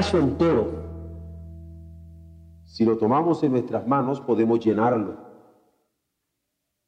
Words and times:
Vaso 0.00 0.18
entero, 0.18 0.66
si 2.64 2.86
lo 2.86 2.96
tomamos 2.96 3.42
en 3.42 3.52
nuestras 3.52 3.86
manos, 3.86 4.18
podemos 4.22 4.58
llenarlo. 4.58 5.18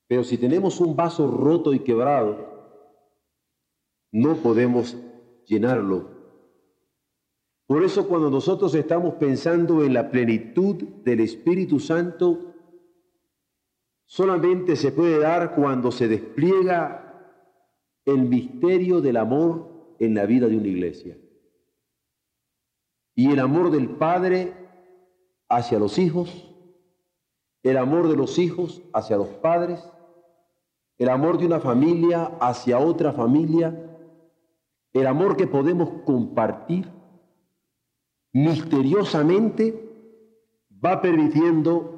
Pero 0.09 0.25
si 0.25 0.39
tenemos 0.39 0.81
un 0.81 0.97
vaso 0.97 1.31
roto 1.31 1.75
y 1.75 1.81
quebrado, 1.81 2.39
no 4.13 4.37
podemos 4.37 4.97
llenarlo. 5.45 6.09
Por 7.67 7.85
eso 7.85 8.09
cuando 8.09 8.31
nosotros 8.31 8.75
estamos 8.75 9.17
pensando 9.17 9.85
en 9.85 9.93
la 9.93 10.11
plenitud 10.11 10.77
del 11.05 11.21
Espíritu 11.21 11.81
Santo, 11.81 12.55
solamente 14.07 14.75
se 14.75 14.91
puede 14.91 15.19
dar 15.19 15.55
cuando 15.55 15.91
se 15.93 16.09
despliega 16.09 17.29
el 18.07 18.23
misterio 18.23 19.03
del 19.03 19.19
amor 19.19 19.97
en 19.99 20.15
la 20.15 20.25
vida 20.25 20.49
de 20.49 20.57
una 20.57 20.69
iglesia. 20.69 21.19
Y 23.15 23.31
el 23.31 23.41
amor 23.41 23.71
del 23.71 23.89
Padre 23.91 24.55
hacia 25.49 25.79
los 25.79 25.99
hijos, 25.99 26.49
el 27.63 27.77
amor 27.77 28.09
de 28.09 28.17
los 28.17 28.39
hijos 28.39 28.83
hacia 28.93 29.17
los 29.17 29.29
padres, 29.29 29.85
el 30.99 31.09
amor 31.09 31.39
de 31.39 31.47
una 31.47 31.61
familia 31.61 32.33
hacia 32.41 32.79
otra 32.79 33.13
familia, 33.13 33.99
el 34.93 35.07
amor 35.07 35.37
que 35.37 35.47
podemos 35.47 35.91
compartir 36.05 36.91
misteriosamente 38.33 39.91
va 40.85 41.01
permitiendo 41.01 41.93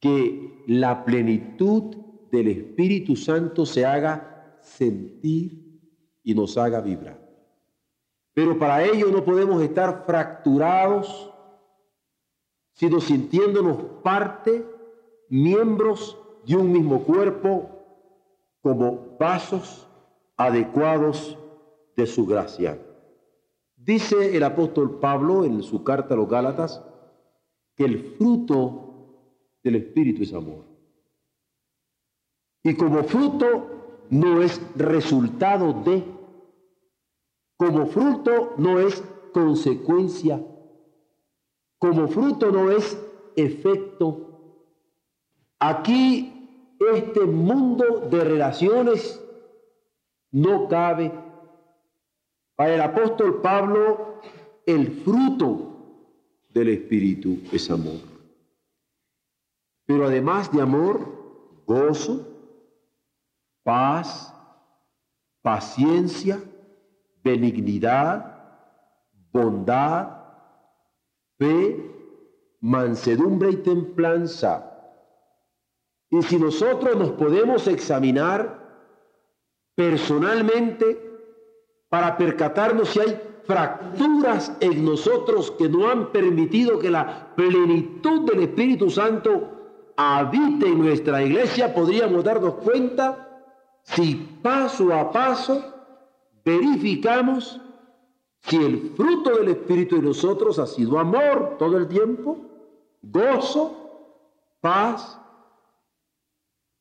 que 0.00 0.64
la 0.66 1.04
plenitud 1.04 1.96
del 2.30 2.48
Espíritu 2.48 3.16
Santo 3.16 3.64
se 3.64 3.86
haga 3.86 4.58
sentir 4.60 5.80
y 6.22 6.34
nos 6.34 6.58
haga 6.58 6.80
vibrar. 6.80 7.25
Pero 8.36 8.58
para 8.58 8.84
ello 8.84 9.10
no 9.10 9.24
podemos 9.24 9.62
estar 9.62 10.04
fracturados, 10.04 11.32
sino 12.74 13.00
sintiéndonos 13.00 13.78
parte, 14.02 14.62
miembros 15.30 16.18
de 16.46 16.54
un 16.54 16.70
mismo 16.70 17.02
cuerpo, 17.04 17.70
como 18.60 19.16
vasos 19.18 19.88
adecuados 20.36 21.38
de 21.96 22.06
su 22.06 22.26
gracia. 22.26 22.78
Dice 23.74 24.36
el 24.36 24.42
apóstol 24.42 25.00
Pablo 25.00 25.46
en 25.46 25.62
su 25.62 25.82
carta 25.82 26.12
a 26.12 26.18
los 26.18 26.28
Gálatas 26.28 26.84
que 27.74 27.86
el 27.86 28.16
fruto 28.18 29.22
del 29.64 29.76
Espíritu 29.76 30.24
es 30.24 30.34
amor. 30.34 30.62
Y 32.62 32.74
como 32.74 33.02
fruto 33.04 34.04
no 34.10 34.42
es 34.42 34.60
resultado 34.76 35.72
de, 35.72 36.04
como 37.56 37.86
fruto 37.86 38.54
no 38.58 38.78
es 38.80 39.02
consecuencia, 39.32 40.44
como 41.78 42.08
fruto 42.08 42.50
no 42.50 42.70
es 42.70 42.98
efecto. 43.36 44.22
Aquí 45.58 46.76
este 46.78 47.20
mundo 47.20 48.08
de 48.10 48.24
relaciones 48.24 49.22
no 50.30 50.68
cabe 50.68 51.12
para 52.56 52.74
el 52.74 52.80
apóstol 52.80 53.40
Pablo, 53.42 54.20
el 54.64 55.02
fruto 55.02 55.76
del 56.50 56.70
Espíritu 56.70 57.38
es 57.52 57.70
amor. 57.70 58.00
Pero 59.84 60.06
además 60.06 60.50
de 60.50 60.62
amor, 60.62 61.62
gozo, 61.66 62.26
paz, 63.62 64.34
paciencia, 65.42 66.42
benignidad, 67.26 68.34
bondad, 69.32 70.08
fe, 71.38 71.58
mansedumbre 72.60 73.50
y 73.50 73.56
templanza. 73.56 74.72
Y 76.10 76.22
si 76.22 76.38
nosotros 76.38 76.96
nos 76.96 77.10
podemos 77.12 77.66
examinar 77.66 78.64
personalmente, 79.74 81.02
para 81.88 82.16
percatarnos 82.16 82.90
si 82.90 83.00
hay 83.00 83.20
fracturas 83.44 84.52
en 84.60 84.84
nosotros 84.84 85.52
que 85.52 85.68
no 85.68 85.88
han 85.88 86.10
permitido 86.10 86.78
que 86.78 86.90
la 86.90 87.34
plenitud 87.36 88.28
del 88.28 88.42
Espíritu 88.42 88.90
Santo 88.90 89.92
habite 89.96 90.66
en 90.66 90.78
nuestra 90.80 91.22
iglesia, 91.22 91.72
podríamos 91.72 92.24
darnos 92.24 92.54
cuenta 92.56 93.26
si 93.82 94.16
paso 94.42 94.92
a 94.92 95.12
paso 95.12 95.75
verificamos 96.46 97.60
si 98.42 98.56
el 98.56 98.92
fruto 98.96 99.36
del 99.36 99.48
Espíritu 99.48 99.96
en 99.96 100.04
nosotros 100.04 100.60
ha 100.60 100.66
sido 100.66 100.96
amor 100.96 101.56
todo 101.58 101.76
el 101.76 101.88
tiempo, 101.88 102.38
gozo, 103.02 104.54
paz, 104.60 105.20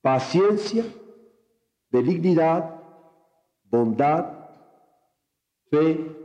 paciencia, 0.01 0.85
benignidad, 1.89 2.79
bondad, 3.63 4.49
fe, 5.71 6.15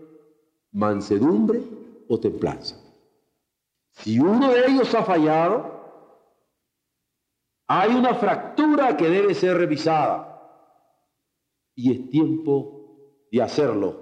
mansedumbre 0.72 1.62
o 2.09 2.21
templanza. 2.21 2.77
Si 3.93 4.19
uno 4.19 4.51
de 4.51 4.67
ellos 4.67 4.95
ha 4.95 5.03
fallado, 5.03 5.81
hay 7.67 7.95
una 7.95 8.15
fractura 8.15 8.99
que 8.99 9.09
debe 9.09 9.33
ser 9.33 9.57
revisada 9.57 10.27
y 11.75 11.93
es 11.93 12.11
tiempo 12.11 12.79
de 13.30 13.42
hacerlo 13.42 13.96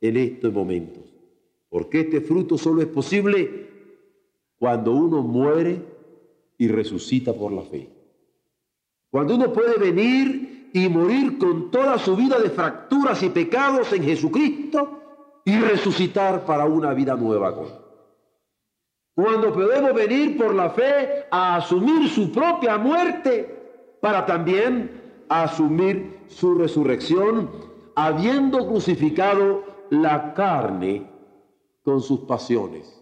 en 0.00 0.16
estos 0.16 0.52
momentos, 0.52 1.04
porque 1.68 2.00
este 2.00 2.20
fruto 2.20 2.58
solo 2.58 2.82
es 2.82 2.88
posible 2.88 3.68
cuando 4.58 4.92
uno 4.92 5.22
muere 5.22 5.82
y 6.58 6.68
resucita 6.68 7.32
por 7.32 7.52
la 7.52 7.62
fe. 7.62 7.88
Cuando 9.10 9.34
uno 9.34 9.52
puede 9.52 9.78
venir 9.78 10.70
y 10.72 10.88
morir 10.88 11.38
con 11.38 11.70
toda 11.70 11.98
su 11.98 12.14
vida 12.14 12.38
de 12.38 12.50
fracturas 12.50 13.22
y 13.22 13.30
pecados 13.30 13.92
en 13.92 14.04
Jesucristo 14.04 15.00
y 15.44 15.58
resucitar 15.58 16.44
para 16.44 16.66
una 16.66 16.92
vida 16.92 17.16
nueva 17.16 17.54
con 17.54 17.66
Cuando 19.14 19.52
podemos 19.52 19.94
venir 19.94 20.36
por 20.36 20.54
la 20.54 20.70
fe 20.70 21.24
a 21.30 21.56
asumir 21.56 22.08
su 22.08 22.30
propia 22.30 22.78
muerte 22.78 23.96
para 24.00 24.24
también 24.24 25.24
asumir 25.28 26.20
su 26.28 26.54
resurrección, 26.54 27.69
habiendo 27.94 28.66
crucificado 28.66 29.64
la 29.90 30.34
carne 30.34 31.10
con 31.82 32.00
sus 32.00 32.20
pasiones 32.20 33.00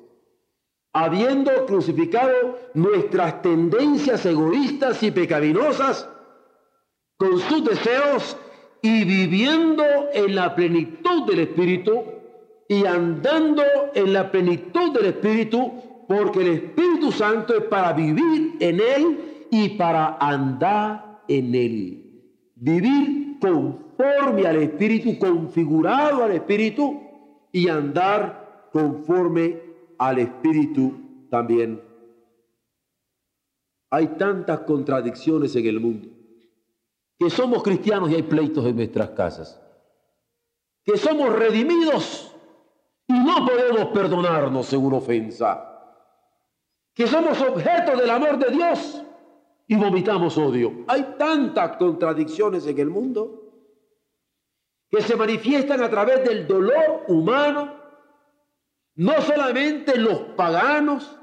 habiendo 0.93 1.67
crucificado 1.67 2.59
nuestras 2.75 3.41
tendencias 3.43 4.25
egoístas 4.27 5.03
y 5.03 5.11
pecaminosas 5.11 6.09
con 7.17 7.39
sus 7.39 7.65
deseos 7.65 8.37
y 8.83 9.05
viviendo 9.05 9.85
en 10.13 10.35
la 10.35 10.55
plenitud 10.55 11.25
del 11.27 11.41
Espíritu 11.41 12.05
y 12.69 12.85
andando 12.85 13.63
en 13.95 14.13
la 14.13 14.31
plenitud 14.31 14.93
del 14.93 15.07
Espíritu, 15.07 15.73
porque 16.07 16.41
el 16.41 16.49
Espíritu 16.49 17.13
Santo 17.13 17.57
es 17.57 17.65
para 17.65 17.93
vivir 17.93 18.57
en 18.61 18.81
Él 18.81 19.47
y 19.51 19.71
para 19.71 20.17
andar 20.21 21.23
en 21.29 21.55
Él. 21.55 22.05
Vivir 22.57 23.39
conforme 23.99 24.47
al 24.47 24.57
Espíritu, 24.63 25.19
configurado 25.19 26.23
al 26.23 26.31
Espíritu 26.33 27.01
y 27.51 27.69
andar 27.69 28.69
conforme 28.73 29.61
al 29.99 30.21
Espíritu 30.21 31.27
también. 31.29 31.83
Hay 33.91 34.07
tantas 34.19 34.61
contradicciones 34.61 35.57
en 35.57 35.67
el 35.67 35.81
mundo 35.81 36.09
que 37.19 37.29
somos 37.29 37.65
cristianos 37.65 38.11
y 38.11 38.15
hay 38.15 38.23
pleitos 38.23 38.65
en 38.67 38.77
nuestras 38.77 39.11
casas, 39.11 39.61
que 40.85 40.97
somos 40.97 41.37
redimidos 41.37 42.33
y 43.09 43.15
no 43.15 43.45
podemos 43.45 43.87
perdonarnos 43.87 44.67
según 44.67 44.95
ofensa, 44.95 45.65
que 46.95 47.09
somos 47.09 47.41
objeto 47.41 47.97
del 47.97 48.11
amor 48.11 48.39
de 48.39 48.51
Dios 48.51 49.03
y 49.67 49.75
vomitamos 49.75 50.39
odio. 50.39 50.85
Hay 50.87 51.17
tantas 51.19 51.77
contradicciones 51.79 52.65
en 52.69 52.79
el 52.79 52.91
mundo 52.91 53.48
que 54.91 55.03
se 55.03 55.17
manifiestan 55.17 55.83
a 55.83 55.91
través 55.91 56.25
del 56.25 56.47
dolor 56.47 57.05
humano 57.09 57.79
no 58.95 59.21
solamente 59.23 59.97
los 59.97 60.19
paganos, 60.37 61.17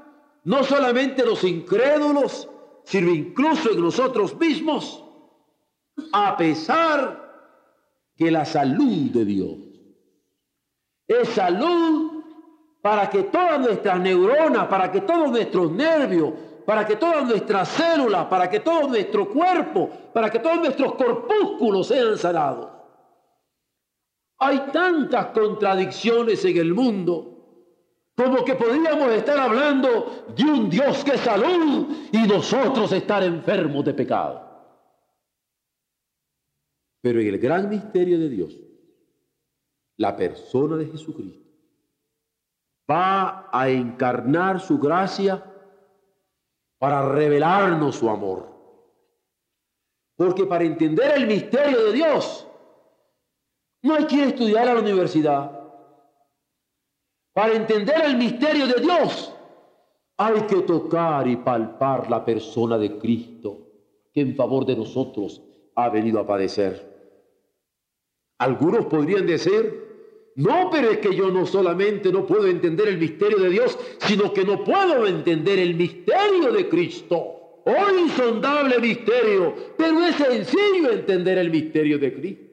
no 0.44 0.64
solamente 0.64 1.26
los 1.26 1.44
incrédulos, 1.44 2.48
sino 2.84 3.10
incluso 3.10 3.70
en 3.70 3.82
nosotros 3.82 4.34
mismos, 4.38 5.04
a 6.12 6.36
pesar 6.36 7.22
que 8.16 8.30
la 8.30 8.46
salud 8.46 9.10
de 9.10 9.24
Dios 9.24 9.56
es 11.06 11.28
salud 11.28 12.22
para 12.80 13.10
que 13.10 13.24
todas 13.24 13.60
nuestras 13.60 14.00
neuronas, 14.00 14.66
para 14.68 14.90
que 14.90 15.02
todos 15.02 15.30
nuestros 15.30 15.70
nervios, 15.72 16.32
para 16.64 16.86
que 16.86 16.96
todas 16.96 17.24
nuestras 17.26 17.68
células, 17.68 18.26
para 18.26 18.48
que 18.48 18.60
todo 18.60 18.88
nuestro 18.88 19.28
cuerpo, 19.28 19.90
para 20.12 20.30
que 20.30 20.38
todos 20.38 20.58
nuestros 20.58 20.94
corpúsculos 20.94 21.88
sean 21.88 22.16
sanados. 22.16 22.75
Hay 24.38 24.70
tantas 24.72 25.26
contradicciones 25.28 26.44
en 26.44 26.56
el 26.58 26.74
mundo 26.74 27.32
como 28.16 28.44
que 28.44 28.54
podríamos 28.54 29.10
estar 29.12 29.38
hablando 29.38 30.24
de 30.34 30.44
un 30.44 30.70
Dios 30.70 31.04
que 31.04 31.12
es 31.12 31.20
salud 31.20 31.86
y 32.12 32.26
nosotros 32.26 32.90
estar 32.92 33.22
enfermos 33.22 33.84
de 33.84 33.94
pecado. 33.94 34.42
Pero 37.02 37.20
en 37.20 37.26
el 37.28 37.38
gran 37.38 37.68
misterio 37.68 38.18
de 38.18 38.28
Dios, 38.28 38.58
la 39.98 40.16
persona 40.16 40.76
de 40.76 40.86
Jesucristo 40.86 41.46
va 42.90 43.48
a 43.52 43.68
encarnar 43.68 44.60
su 44.60 44.78
gracia 44.78 45.44
para 46.78 47.08
revelarnos 47.08 47.96
su 47.96 48.08
amor. 48.08 48.54
Porque 50.16 50.46
para 50.46 50.64
entender 50.64 51.12
el 51.16 51.26
misterio 51.26 51.84
de 51.84 51.92
Dios, 51.92 52.46
no 53.86 53.94
hay 53.94 54.06
que 54.06 54.24
estudiar 54.24 54.68
a 54.68 54.74
la 54.74 54.80
universidad. 54.80 55.52
Para 57.32 57.54
entender 57.54 58.04
el 58.04 58.16
misterio 58.16 58.66
de 58.66 58.80
Dios, 58.80 59.32
hay 60.16 60.42
que 60.42 60.62
tocar 60.62 61.26
y 61.28 61.36
palpar 61.36 62.10
la 62.10 62.24
persona 62.24 62.78
de 62.78 62.98
Cristo, 62.98 63.58
que 64.12 64.22
en 64.22 64.34
favor 64.34 64.64
de 64.66 64.76
nosotros 64.76 65.42
ha 65.74 65.88
venido 65.90 66.18
a 66.18 66.26
padecer. 66.26 66.96
Algunos 68.38 68.86
podrían 68.86 69.26
decir, 69.26 70.32
no, 70.36 70.68
pero 70.70 70.90
es 70.90 70.98
que 70.98 71.14
yo 71.14 71.30
no 71.30 71.46
solamente 71.46 72.10
no 72.10 72.26
puedo 72.26 72.46
entender 72.46 72.88
el 72.88 72.98
misterio 72.98 73.38
de 73.38 73.50
Dios, 73.50 73.78
sino 74.00 74.32
que 74.32 74.44
no 74.44 74.64
puedo 74.64 75.06
entender 75.06 75.58
el 75.58 75.74
misterio 75.74 76.52
de 76.52 76.68
Cristo. 76.68 77.62
Oh 77.64 77.98
insondable 77.98 78.78
misterio, 78.78 79.54
pero 79.76 80.00
es 80.06 80.16
sencillo 80.16 80.92
entender 80.92 81.38
el 81.38 81.50
misterio 81.50 81.98
de 81.98 82.14
Cristo. 82.14 82.45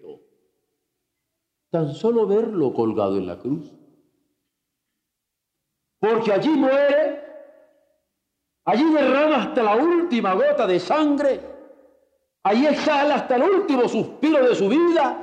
Tan 1.74 1.96
solo 1.96 2.28
verlo 2.28 2.72
colgado 2.72 3.18
en 3.18 3.26
la 3.26 3.40
cruz 3.40 3.74
porque 6.04 6.34
allí 6.34 6.50
muere, 6.50 7.24
allí 8.66 8.84
derrama 8.92 9.38
hasta 9.38 9.64
la 9.64 9.78
última 9.78 10.34
gota 10.34 10.68
de 10.68 10.78
sangre, 10.78 11.40
allí 12.44 12.68
exhala 12.68 13.16
hasta 13.16 13.38
el 13.38 13.44
último 13.44 13.88
suspiro 13.88 14.46
de 14.46 14.54
su 14.54 14.68
vida, 14.68 15.18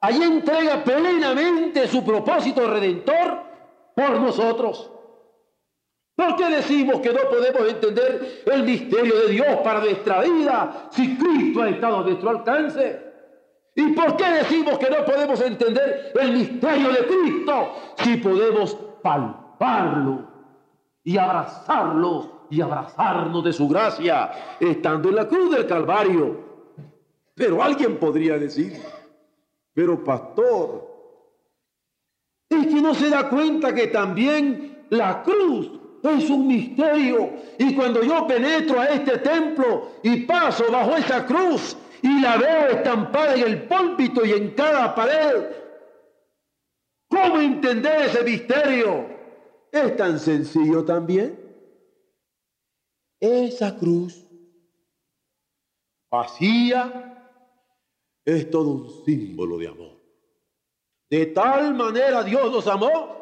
allí 0.00 0.20
entrega 0.20 0.82
plenamente 0.82 1.86
su 1.86 2.04
propósito 2.04 2.66
redentor 2.66 3.38
por 3.94 4.20
nosotros. 4.20 4.90
¿Por 6.16 6.34
qué 6.34 6.56
decimos 6.56 7.00
que 7.00 7.12
no 7.12 7.20
podemos 7.30 7.70
entender 7.70 8.42
el 8.46 8.64
misterio 8.64 9.14
de 9.14 9.28
Dios 9.28 9.58
para 9.62 9.78
nuestra 9.78 10.22
vida 10.22 10.88
si 10.90 11.16
Cristo 11.16 11.62
ha 11.62 11.68
estado 11.68 11.98
a 11.98 12.02
nuestro 12.02 12.30
alcance? 12.30 13.09
¿Y 13.74 13.92
por 13.92 14.16
qué 14.16 14.30
decimos 14.30 14.78
que 14.78 14.90
no 14.90 15.04
podemos 15.04 15.40
entender 15.40 16.12
el 16.20 16.32
misterio 16.32 16.88
de 16.90 17.06
Cristo 17.06 17.74
si 17.96 18.16
podemos 18.16 18.74
palpar? 19.02 19.40
y 21.04 21.16
abrazarlo 21.18 22.46
y 22.50 22.60
abrazarnos 22.60 23.44
de 23.44 23.52
su 23.52 23.68
gracia, 23.68 24.30
estando 24.58 25.08
en 25.08 25.16
la 25.16 25.28
cruz 25.28 25.54
del 25.54 25.66
Calvario. 25.66 26.50
Pero 27.34 27.62
alguien 27.62 27.98
podría 27.98 28.38
decir, 28.38 28.80
pero 29.72 30.02
pastor, 30.02 30.88
es 32.48 32.66
que 32.66 32.82
no 32.82 32.94
se 32.94 33.08
da 33.08 33.28
cuenta 33.28 33.74
que 33.74 33.86
también 33.86 34.86
la 34.90 35.22
cruz 35.22 35.70
es 36.02 36.28
un 36.28 36.48
misterio. 36.48 37.30
Y 37.58 37.74
cuando 37.74 38.02
yo 38.02 38.26
penetro 38.26 38.80
a 38.80 38.86
este 38.86 39.18
templo 39.18 39.92
y 40.02 40.22
paso 40.26 40.64
bajo 40.72 40.96
esa 40.96 41.24
cruz 41.24 41.76
y 42.02 42.20
la 42.20 42.36
veo 42.36 42.68
estampada 42.68 43.34
en 43.34 43.42
el 43.42 43.68
púlpito 43.68 44.24
y 44.24 44.32
en 44.32 44.54
cada 44.54 44.94
pared, 44.94 45.46
¿cómo 47.08 47.40
entender 47.40 48.02
ese 48.02 48.22
misterio? 48.22 49.06
Es 49.70 49.96
tan 49.96 50.18
sencillo 50.18 50.84
también. 50.84 51.38
Esa 53.20 53.76
cruz 53.76 54.26
vacía 56.10 57.28
es 58.24 58.50
todo 58.50 58.70
un 58.70 59.04
símbolo 59.04 59.58
de 59.58 59.68
amor. 59.68 60.00
De 61.10 61.26
tal 61.26 61.74
manera 61.74 62.22
Dios 62.22 62.50
nos 62.50 62.66
amó 62.66 63.18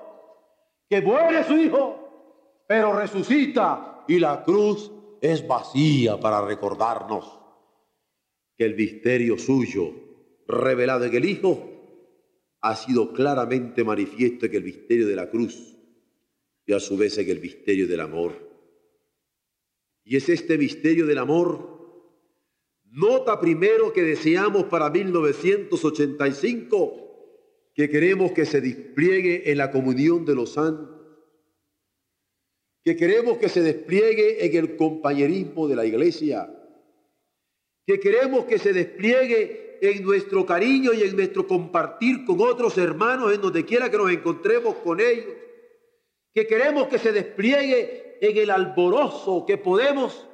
que 0.88 1.02
muere 1.02 1.44
su 1.44 1.56
Hijo, 1.56 2.64
pero 2.66 2.92
resucita 2.92 4.04
y 4.06 4.18
la 4.18 4.44
cruz 4.44 4.90
es 5.20 5.46
vacía 5.46 6.18
para 6.20 6.40
recordarnos 6.42 7.37
que 8.58 8.64
el 8.64 8.74
misterio 8.74 9.38
suyo 9.38 9.94
revelado 10.48 11.04
en 11.04 11.14
el 11.14 11.24
Hijo 11.24 11.76
ha 12.60 12.74
sido 12.74 13.12
claramente 13.12 13.84
manifiesto 13.84 14.46
en 14.46 14.56
el 14.56 14.64
misterio 14.64 15.06
de 15.06 15.14
la 15.14 15.30
cruz 15.30 15.76
y 16.66 16.72
a 16.72 16.80
su 16.80 16.96
vez 16.96 17.16
en 17.18 17.30
el 17.30 17.40
misterio 17.40 17.86
del 17.86 18.00
amor. 18.00 18.32
Y 20.02 20.16
es 20.16 20.28
este 20.28 20.58
misterio 20.58 21.06
del 21.06 21.18
amor, 21.18 21.78
nota 22.86 23.38
primero 23.38 23.92
que 23.92 24.02
deseamos 24.02 24.64
para 24.64 24.90
1985, 24.90 27.04
que 27.74 27.88
queremos 27.88 28.32
que 28.32 28.44
se 28.44 28.60
despliegue 28.60 29.52
en 29.52 29.58
la 29.58 29.70
comunión 29.70 30.24
de 30.24 30.34
los 30.34 30.54
santos, 30.54 30.96
que 32.82 32.96
queremos 32.96 33.38
que 33.38 33.48
se 33.48 33.62
despliegue 33.62 34.44
en 34.44 34.56
el 34.56 34.74
compañerismo 34.76 35.68
de 35.68 35.76
la 35.76 35.86
iglesia, 35.86 36.57
que 37.88 37.98
queremos 37.98 38.44
que 38.44 38.58
se 38.58 38.74
despliegue 38.74 39.78
en 39.80 40.04
nuestro 40.04 40.44
cariño 40.44 40.92
y 40.92 41.04
en 41.04 41.16
nuestro 41.16 41.46
compartir 41.46 42.26
con 42.26 42.38
otros 42.38 42.76
hermanos 42.76 43.32
en 43.32 43.40
donde 43.40 43.64
quiera 43.64 43.90
que 43.90 43.96
nos 43.96 44.10
encontremos 44.10 44.74
con 44.84 45.00
ellos 45.00 45.32
que 46.34 46.46
queremos 46.46 46.88
que 46.88 46.98
se 46.98 47.12
despliegue 47.12 48.18
en 48.20 48.36
el 48.36 48.50
alborozo 48.50 49.46
que 49.46 49.56
podemos 49.56 50.28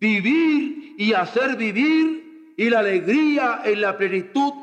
vivir 0.00 0.94
y 0.96 1.12
hacer 1.12 1.58
vivir 1.58 2.54
y 2.56 2.70
la 2.70 2.78
alegría 2.78 3.60
en 3.66 3.82
la 3.82 3.98
plenitud 3.98 4.54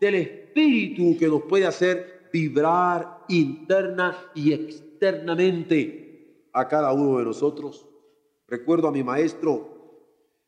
del 0.00 0.16
Espíritu 0.16 1.16
que 1.16 1.28
nos 1.28 1.42
puede 1.42 1.64
hacer 1.64 2.28
vibrar 2.32 3.20
interna 3.28 4.18
y 4.34 4.52
externamente 4.52 6.48
a 6.52 6.66
cada 6.66 6.92
uno 6.92 7.18
de 7.18 7.24
nosotros. 7.24 7.88
Recuerdo 8.48 8.88
a 8.88 8.92
mi 8.92 9.04
maestro, 9.04 9.77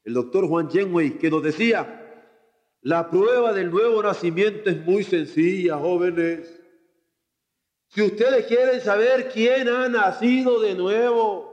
el 0.05 0.15
doctor 0.15 0.47
Juan 0.47 0.71
Jenway, 0.71 1.19
que 1.19 1.31
nos 1.31 1.43
decía, 1.43 2.01
la 2.83 3.11
prueba 3.11 3.53
del 3.53 3.71
nuevo 3.71 4.03
nacimiento 4.03 4.71
es 4.71 4.85
muy 4.85 5.05
sencilla, 5.05 5.77
jóvenes. 5.77 6.61
Si 7.89 8.03
ustedes 8.03 8.47
quieren 8.47 8.81
saber 8.81 9.29
quién 9.29 9.69
ha 9.69 9.89
nacido 9.89 10.61
de 10.61 10.75
nuevo, 10.75 11.51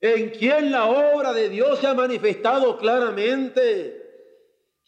en 0.00 0.30
quién 0.30 0.72
la 0.72 0.86
obra 0.86 1.32
de 1.32 1.48
Dios 1.48 1.78
se 1.78 1.86
ha 1.86 1.94
manifestado 1.94 2.76
claramente, 2.76 4.02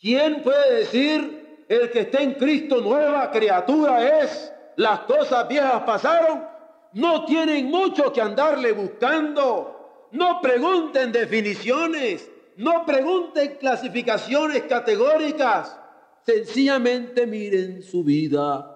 ¿quién 0.00 0.42
puede 0.42 0.80
decir 0.80 1.64
el 1.68 1.90
que 1.90 2.00
está 2.00 2.22
en 2.22 2.34
Cristo 2.34 2.80
nueva 2.80 3.30
criatura 3.30 4.22
es? 4.22 4.52
Las 4.76 5.00
cosas 5.00 5.48
viejas 5.48 5.82
pasaron, 5.84 6.46
no 6.92 7.24
tienen 7.24 7.66
mucho 7.66 8.12
que 8.12 8.20
andarle 8.20 8.72
buscando, 8.72 10.08
no 10.12 10.40
pregunten 10.42 11.10
definiciones, 11.10 12.30
no 12.58 12.84
pregunten 12.84 13.56
clasificaciones 13.56 14.64
categóricas, 14.64 15.78
sencillamente 16.26 17.24
miren 17.24 17.82
su 17.82 18.02
vida. 18.02 18.74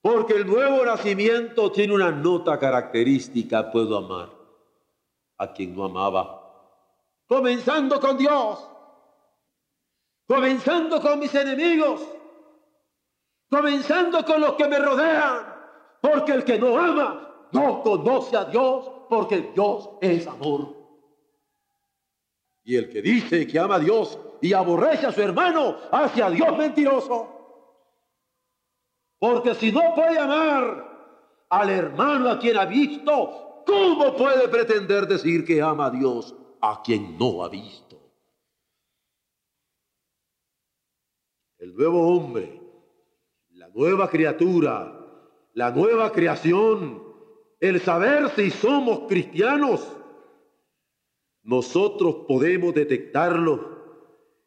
Porque 0.00 0.34
el 0.34 0.46
nuevo 0.46 0.84
nacimiento 0.84 1.70
tiene 1.70 1.94
una 1.94 2.10
nota 2.10 2.58
característica, 2.58 3.70
puedo 3.70 3.96
amar 3.98 4.32
a 5.38 5.52
quien 5.52 5.76
no 5.76 5.84
amaba. 5.84 6.42
Comenzando 7.28 8.00
con 8.00 8.18
Dios, 8.18 8.68
comenzando 10.26 11.00
con 11.00 11.20
mis 11.20 11.34
enemigos, 11.36 12.04
comenzando 13.48 14.24
con 14.24 14.40
los 14.40 14.54
que 14.54 14.66
me 14.66 14.78
rodean, 14.80 15.54
porque 16.00 16.32
el 16.32 16.44
que 16.44 16.58
no 16.58 16.76
ama 16.76 17.48
no 17.52 17.80
conoce 17.82 18.36
a 18.36 18.44
Dios, 18.44 18.90
porque 19.08 19.52
Dios 19.54 19.90
es 20.00 20.26
amor. 20.26 20.75
Y 22.66 22.74
el 22.74 22.90
que 22.90 23.00
dice 23.00 23.46
que 23.46 23.60
ama 23.60 23.76
a 23.76 23.78
Dios 23.78 24.18
y 24.42 24.52
aborrece 24.52 25.06
a 25.06 25.12
su 25.12 25.22
hermano, 25.22 25.76
hacia 25.92 26.28
Dios 26.28 26.58
mentiroso. 26.58 27.28
Porque 29.20 29.54
si 29.54 29.70
no 29.70 29.94
puede 29.94 30.18
amar 30.18 31.46
al 31.48 31.70
hermano 31.70 32.28
a 32.28 32.40
quien 32.40 32.58
ha 32.58 32.64
visto, 32.64 33.62
¿cómo 33.64 34.16
puede 34.16 34.48
pretender 34.48 35.06
decir 35.06 35.44
que 35.44 35.62
ama 35.62 35.86
a 35.86 35.90
Dios 35.90 36.34
a 36.60 36.82
quien 36.82 37.16
no 37.16 37.44
ha 37.44 37.48
visto? 37.48 38.00
El 41.58 41.72
nuevo 41.72 42.16
hombre, 42.16 42.60
la 43.50 43.68
nueva 43.68 44.10
criatura, 44.10 45.06
la 45.54 45.70
nueva 45.70 46.10
creación, 46.10 47.00
el 47.60 47.80
saber 47.80 48.28
si 48.30 48.50
somos 48.50 49.06
cristianos, 49.06 49.86
nosotros 51.46 52.26
podemos 52.26 52.74
detectarlo 52.74 53.76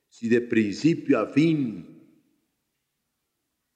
si 0.10 0.28
de 0.28 0.42
principio 0.42 1.20
a 1.20 1.28
fin 1.28 1.98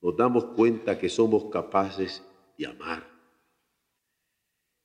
nos 0.02 0.18
damos 0.18 0.44
cuenta 0.58 1.00
que 1.00 1.08
somos 1.08 1.46
capaces 1.46 2.22
de 2.58 2.68
amar. 2.68 3.10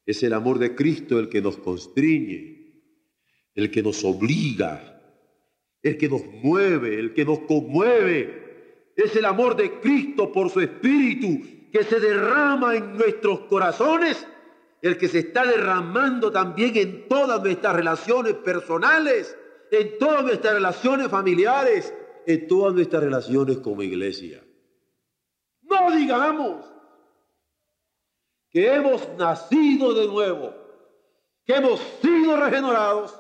Es 0.07 0.23
el 0.23 0.33
amor 0.33 0.61
de 0.61 0.77
Cristo 0.77 1.19
el 1.19 1.29
que 1.29 1.43
nos 1.43 1.57
constriñe, 1.57 2.81
el 3.55 3.73
que 3.73 3.83
nos 3.83 4.05
obliga, 4.05 5.03
el 5.83 5.99
que 5.99 6.09
nos 6.09 6.25
mueve, 6.25 6.99
el 6.99 7.15
que 7.15 7.25
nos 7.25 7.41
conmueve. 7.41 8.93
Es 8.95 9.17
el 9.17 9.25
amor 9.25 9.57
de 9.57 9.81
Cristo 9.81 10.31
por 10.31 10.49
su 10.49 10.61
Espíritu 10.61 11.71
que 11.73 11.83
se 11.83 11.99
derrama 11.99 12.77
en 12.77 12.97
nuestros 12.97 13.41
corazones, 13.41 14.25
el 14.81 14.97
que 14.97 15.09
se 15.09 15.21
está 15.21 15.45
derramando 15.45 16.31
también 16.31 16.77
en 16.77 17.09
todas 17.09 17.43
nuestras 17.43 17.75
relaciones 17.75 18.35
personales, 18.35 19.37
en 19.71 19.99
todas 19.99 20.23
nuestras 20.23 20.55
relaciones 20.55 21.09
familiares, 21.09 21.93
en 22.27 22.47
todas 22.47 22.75
nuestras 22.75 23.03
relaciones 23.03 23.59
como 23.59 23.83
iglesia. 23.83 24.45
No 25.63 25.91
digamos 25.91 26.65
que 28.51 28.73
hemos 28.73 29.09
nacido 29.19 29.93
de 29.95 30.07
nuevo, 30.07 30.55
que 31.45 31.57
hemos 31.57 31.81
sido 32.01 32.37
regenerados, 32.37 33.19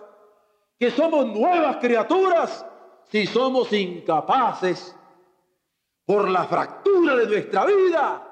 que 0.79 0.91
somos 0.91 1.27
nuevas 1.27 1.77
criaturas 1.79 2.65
si 3.11 3.27
somos 3.27 3.73
incapaces 3.73 4.95
por 6.05 6.29
la 6.31 6.45
fractura 6.45 7.17
de 7.17 7.27
nuestra 7.27 7.67
vida 7.67 8.28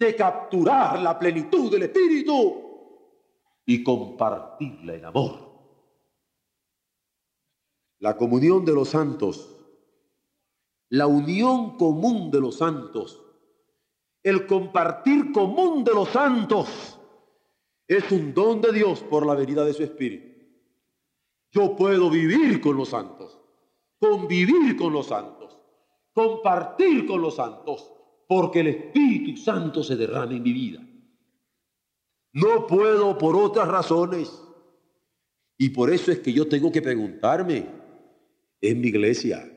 de 0.00 0.16
capturar 0.16 0.98
la 1.00 1.16
plenitud 1.16 1.70
del 1.70 1.84
Espíritu 1.84 2.34
y 3.64 3.84
compartirla 3.84 4.94
en 4.94 5.04
amor. 5.04 5.48
La 8.00 8.16
comunión 8.16 8.64
de 8.64 8.72
los 8.72 8.88
santos 8.88 9.58
la 10.90 11.06
unión 11.06 11.76
común 11.76 12.32
de 12.32 12.40
los 12.40 12.56
santos, 12.56 13.22
el 14.24 14.46
compartir 14.46 15.30
común 15.32 15.84
de 15.84 15.94
los 15.94 16.08
santos, 16.08 16.98
es 17.86 18.10
un 18.10 18.34
don 18.34 18.60
de 18.60 18.72
Dios 18.72 19.00
por 19.04 19.24
la 19.24 19.34
venida 19.34 19.64
de 19.64 19.72
su 19.72 19.84
Espíritu. 19.84 20.28
Yo 21.52 21.76
puedo 21.76 22.10
vivir 22.10 22.60
con 22.60 22.76
los 22.76 22.88
santos, 22.88 23.40
convivir 24.00 24.76
con 24.76 24.92
los 24.92 25.06
santos, 25.06 25.58
compartir 26.12 27.06
con 27.06 27.22
los 27.22 27.36
santos, 27.36 27.92
porque 28.30 28.60
el 28.60 28.68
Espíritu 28.68 29.36
Santo 29.36 29.82
se 29.82 29.96
derrama 29.96 30.36
en 30.36 30.42
mi 30.44 30.52
vida. 30.52 30.80
No 32.32 32.64
puedo 32.68 33.18
por 33.18 33.34
otras 33.34 33.66
razones. 33.66 34.30
Y 35.58 35.70
por 35.70 35.92
eso 35.92 36.12
es 36.12 36.20
que 36.20 36.32
yo 36.32 36.46
tengo 36.46 36.70
que 36.70 36.80
preguntarme 36.80 37.66
en 38.60 38.80
mi 38.80 38.86
iglesia, 38.86 39.52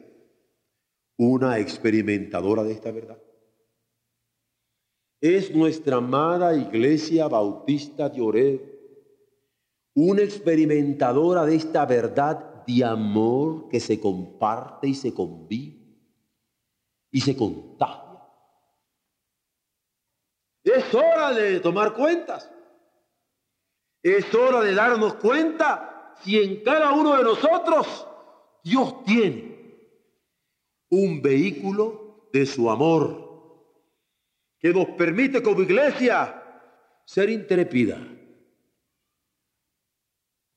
una 1.19 1.59
experimentadora 1.59 2.63
de 2.63 2.71
esta 2.71 2.89
verdad. 2.89 3.21
Es 5.21 5.53
nuestra 5.55 5.97
amada 5.97 6.57
Iglesia 6.57 7.27
Bautista 7.27 8.09
de 8.09 8.21
Oreb 8.21 8.73
una 9.93 10.23
experimentadora 10.23 11.45
de 11.45 11.57
esta 11.57 11.85
verdad 11.85 12.65
de 12.65 12.83
amor 12.83 13.69
que 13.69 13.79
se 13.79 13.99
comparte 13.99 14.87
y 14.87 14.95
se 14.95 15.13
convive 15.13 15.77
y 17.11 17.21
se 17.21 17.37
contagia. 17.37 18.03
Es 20.63 20.85
hora 21.29 21.35
de 21.35 21.59
tomar 21.59 21.93
cuentas. 21.93 22.51
Es 24.01 24.33
hora 24.33 24.61
de 24.61 24.73
darnos 24.73 25.15
cuenta 25.15 26.13
si 26.21 26.37
en 26.37 26.63
cada 26.63 26.91
uno 26.91 27.15
de 27.17 27.23
nosotros 27.23 28.07
Dios 28.63 29.03
tiene 29.03 29.53
un 30.89 31.21
vehículo 31.21 32.29
de 32.31 32.45
su 32.45 32.69
amor 32.69 33.23
que 34.59 34.73
nos 34.73 34.87
permite 34.89 35.41
como 35.41 35.61
iglesia 35.61 36.41
ser 37.05 37.29
intrépida 37.29 37.97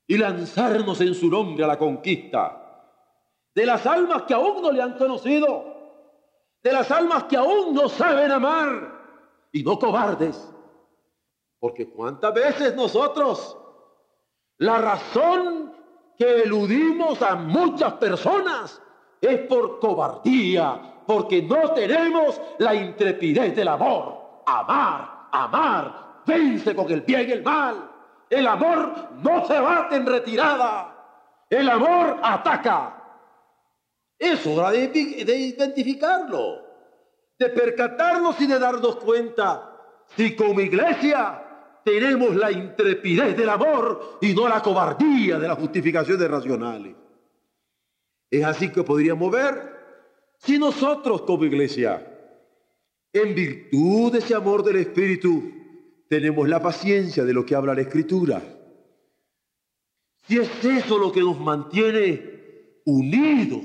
y 0.07 0.17
lanzarnos 0.17 1.01
en 1.01 1.15
su 1.15 1.29
nombre 1.29 1.65
a 1.65 1.69
la 1.69 1.79
conquista 1.79 2.63
de 3.55 3.67
las 3.67 3.87
almas 3.87 4.23
que 4.25 4.35
aún 4.35 4.61
no 4.61 4.71
le 4.71 4.83
han 4.83 4.99
conocido, 4.99 5.65
de 6.63 6.73
las 6.73 6.91
almas 6.91 7.25
que 7.25 7.37
aún 7.37 7.75
no 7.75 7.89
saben 7.89 8.31
amar 8.31 9.49
y 9.51 9.63
no 9.63 9.79
cobardes. 9.79 10.53
Porque 11.67 11.89
cuántas 11.89 12.33
veces 12.33 12.77
nosotros, 12.77 13.59
la 14.59 14.79
razón 14.79 15.75
que 16.17 16.43
eludimos 16.43 17.21
a 17.23 17.35
muchas 17.35 17.95
personas 17.95 18.81
es 19.21 19.41
por 19.49 19.81
cobardía, 19.81 21.03
porque 21.05 21.43
no 21.43 21.73
tenemos 21.73 22.41
la 22.59 22.73
intrepidez 22.73 23.57
del 23.57 23.67
amor. 23.67 24.43
Amar, 24.47 25.27
amar, 25.33 26.23
vence 26.25 26.73
con 26.77 26.89
el 26.93 27.01
bien 27.01 27.29
y 27.31 27.33
el 27.33 27.43
mal. 27.43 27.91
El 28.31 28.47
amor 28.47 29.09
no 29.25 29.45
se 29.45 29.59
bate 29.59 29.97
en 29.97 30.07
retirada. 30.07 30.95
El 31.51 31.69
amor 31.69 32.21
ataca. 32.23 32.95
Es 34.17 34.47
hora 34.47 34.71
de, 34.71 34.87
de 34.87 35.37
identificarlo, 35.37 36.63
de 37.37 37.49
percatarnos 37.49 38.41
y 38.41 38.47
de 38.47 38.57
darnos 38.57 38.95
cuenta 38.99 39.73
si 40.15 40.37
como 40.37 40.61
iglesia 40.61 41.43
tenemos 41.87 42.35
la 42.35 42.51
intrepidez 42.51 43.37
del 43.37 43.49
amor 43.49 44.19
y 44.21 44.35
no 44.35 44.49
la 44.49 44.61
cobardía 44.61 45.39
de 45.39 45.47
las 45.47 45.57
justificaciones 45.57 46.29
racionales. 46.29 46.97
Es 48.29 48.45
así 48.45 48.71
que 48.73 48.83
podríamos 48.83 49.31
ver 49.31 50.35
si 50.37 50.59
nosotros 50.59 51.23
como 51.23 51.45
iglesia, 51.45 52.05
en 53.13 53.37
virtud 53.37 54.11
de 54.11 54.19
ese 54.19 54.35
amor 54.35 54.65
del 54.65 54.79
Espíritu, 54.79 55.49
tenemos 56.09 56.49
la 56.49 56.61
paciencia 56.61 57.25
de 57.25 57.33
lo 57.33 57.47
que 57.47 57.55
habla 57.55 57.73
la 57.73 57.83
Escritura. 57.83 58.43
Si 60.27 60.39
es 60.39 60.65
eso 60.65 60.99
lo 60.99 61.13
que 61.13 61.21
nos 61.21 61.39
mantiene 61.39 62.81
unidos 62.85 63.63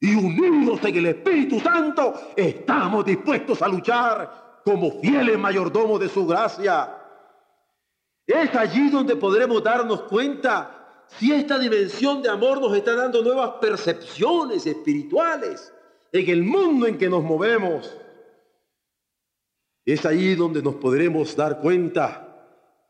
y 0.00 0.16
unidos 0.16 0.80
en 0.82 0.96
el 0.96 1.06
Espíritu 1.06 1.60
Santo, 1.60 2.12
estamos 2.36 3.04
dispuestos 3.04 3.62
a 3.62 3.68
luchar 3.68 4.62
como 4.64 5.00
fieles 5.00 5.38
mayordomos 5.38 6.00
de 6.00 6.08
su 6.08 6.26
gracia. 6.26 6.96
Es 8.30 8.54
allí 8.54 8.90
donde 8.90 9.16
podremos 9.16 9.62
darnos 9.62 10.02
cuenta 10.02 11.04
si 11.18 11.32
esta 11.32 11.58
dimensión 11.58 12.22
de 12.22 12.28
amor 12.28 12.60
nos 12.60 12.76
está 12.76 12.94
dando 12.94 13.22
nuevas 13.22 13.54
percepciones 13.60 14.64
espirituales 14.66 15.72
en 16.12 16.30
el 16.30 16.44
mundo 16.44 16.86
en 16.86 16.96
que 16.96 17.08
nos 17.08 17.24
movemos, 17.24 17.92
es 19.84 20.06
ahí 20.06 20.36
donde 20.36 20.62
nos 20.62 20.76
podremos 20.76 21.34
dar 21.34 21.60
cuenta 21.60 22.26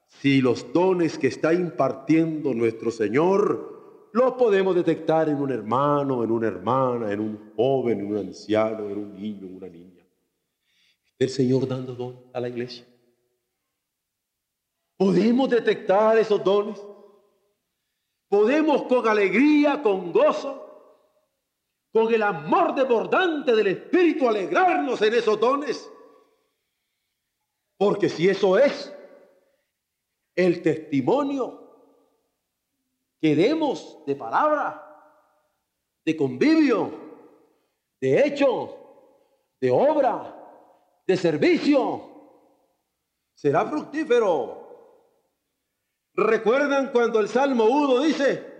si 0.08 0.42
los 0.42 0.70
dones 0.74 1.16
que 1.16 1.28
está 1.28 1.54
impartiendo 1.54 2.52
nuestro 2.52 2.90
Señor 2.90 4.10
los 4.12 4.32
podemos 4.32 4.74
detectar 4.74 5.30
en 5.30 5.36
un 5.36 5.52
hermano, 5.52 6.22
en 6.22 6.32
una 6.32 6.48
hermana, 6.48 7.12
en 7.12 7.20
un 7.20 7.52
joven, 7.56 8.00
en 8.00 8.06
un 8.08 8.16
anciano, 8.18 8.90
en 8.90 8.98
un 8.98 9.14
niño, 9.14 9.46
en 9.46 9.56
una 9.56 9.68
niña. 9.68 10.04
¿Está 11.12 11.24
el 11.24 11.30
Señor 11.30 11.66
dando 11.66 11.94
dones 11.94 12.20
a 12.34 12.40
la 12.40 12.48
iglesia? 12.48 12.84
¿Podemos 15.00 15.48
detectar 15.48 16.18
esos 16.18 16.44
dones? 16.44 16.78
podemos 18.30 18.84
con 18.84 19.06
alegría, 19.08 19.82
con 19.82 20.12
gozo, 20.12 20.66
con 21.92 22.14
el 22.14 22.22
amor 22.22 22.74
desbordante 22.76 23.54
del 23.56 23.66
Espíritu 23.66 24.28
alegrarnos 24.28 25.02
en 25.02 25.14
esos 25.14 25.38
dones. 25.38 25.90
Porque 27.76 28.08
si 28.08 28.28
eso 28.28 28.56
es 28.56 28.94
el 30.36 30.62
testimonio 30.62 31.60
que 33.20 33.34
demos 33.34 33.98
de 34.06 34.14
palabra, 34.14 34.86
de 36.04 36.16
convivio, 36.16 36.92
de 38.00 38.26
hecho, 38.26 38.76
de 39.60 39.72
obra, 39.72 40.36
de 41.04 41.16
servicio, 41.16 42.08
será 43.34 43.66
fructífero 43.66 44.59
¿Recuerdan 46.14 46.90
cuando 46.92 47.20
el 47.20 47.28
Salmo 47.28 47.64
1 47.64 48.00
dice, 48.00 48.50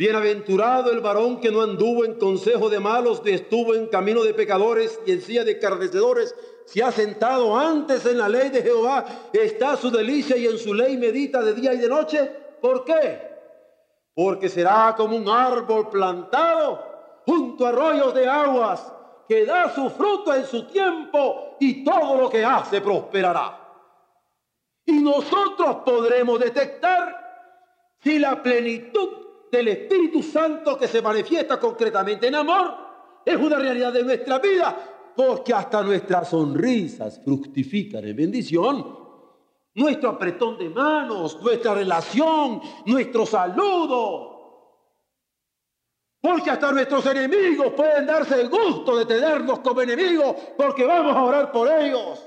Bienaventurado 0.00 0.90
el 0.90 1.00
varón 1.00 1.42
que 1.42 1.50
no 1.50 1.60
anduvo 1.60 2.06
en 2.06 2.14
consejo 2.14 2.70
de 2.70 2.80
malos, 2.80 3.22
ni 3.22 3.32
estuvo 3.32 3.74
en 3.74 3.86
camino 3.86 4.22
de 4.22 4.32
pecadores 4.32 4.98
y 5.04 5.12
en 5.12 5.20
silla 5.20 5.44
de 5.44 5.58
carnecedores, 5.58 6.34
se 6.64 6.82
ha 6.82 6.90
sentado 6.90 7.54
antes 7.54 8.06
en 8.06 8.16
la 8.16 8.26
ley 8.26 8.48
de 8.48 8.62
Jehová, 8.62 9.04
está 9.30 9.76
su 9.76 9.90
delicia 9.90 10.38
y 10.38 10.46
en 10.46 10.56
su 10.56 10.72
ley 10.72 10.96
medita 10.96 11.42
de 11.42 11.52
día 11.52 11.74
y 11.74 11.76
de 11.76 11.88
noche. 11.90 12.30
¿Por 12.62 12.82
qué? 12.82 13.20
Porque 14.14 14.48
será 14.48 14.94
como 14.96 15.14
un 15.14 15.28
árbol 15.28 15.90
plantado 15.90 16.82
junto 17.26 17.66
a 17.66 17.68
arroyos 17.68 18.14
de 18.14 18.26
aguas, 18.26 18.90
que 19.28 19.44
da 19.44 19.74
su 19.74 19.90
fruto 19.90 20.34
en 20.34 20.46
su 20.46 20.66
tiempo 20.66 21.56
y 21.60 21.84
todo 21.84 22.18
lo 22.18 22.30
que 22.30 22.42
hace 22.42 22.80
prosperará. 22.80 23.59
Y 24.86 24.92
nosotros 25.00 25.76
podremos 25.84 26.40
detectar 26.40 27.20
si 28.02 28.18
la 28.18 28.42
plenitud 28.42 29.08
del 29.50 29.68
Espíritu 29.68 30.22
Santo 30.22 30.78
que 30.78 30.88
se 30.88 31.02
manifiesta 31.02 31.58
concretamente 31.58 32.28
en 32.28 32.34
amor 32.36 32.74
es 33.24 33.36
una 33.36 33.56
realidad 33.56 33.92
de 33.92 34.02
nuestra 34.02 34.38
vida, 34.38 35.12
porque 35.14 35.52
hasta 35.52 35.82
nuestras 35.82 36.28
sonrisas 36.30 37.20
fructifican 37.22 38.04
en 38.06 38.16
bendición. 38.16 38.98
Nuestro 39.74 40.10
apretón 40.10 40.58
de 40.58 40.68
manos, 40.68 41.40
nuestra 41.42 41.74
relación, 41.74 42.60
nuestro 42.86 43.26
saludo. 43.26 44.30
Porque 46.20 46.50
hasta 46.50 46.70
nuestros 46.72 47.06
enemigos 47.06 47.72
pueden 47.72 48.06
darse 48.06 48.40
el 48.40 48.50
gusto 48.50 48.96
de 48.96 49.06
tenernos 49.06 49.60
como 49.60 49.80
enemigos 49.80 50.36
porque 50.56 50.84
vamos 50.84 51.16
a 51.16 51.22
orar 51.22 51.52
por 51.52 51.68
ellos. 51.68 52.26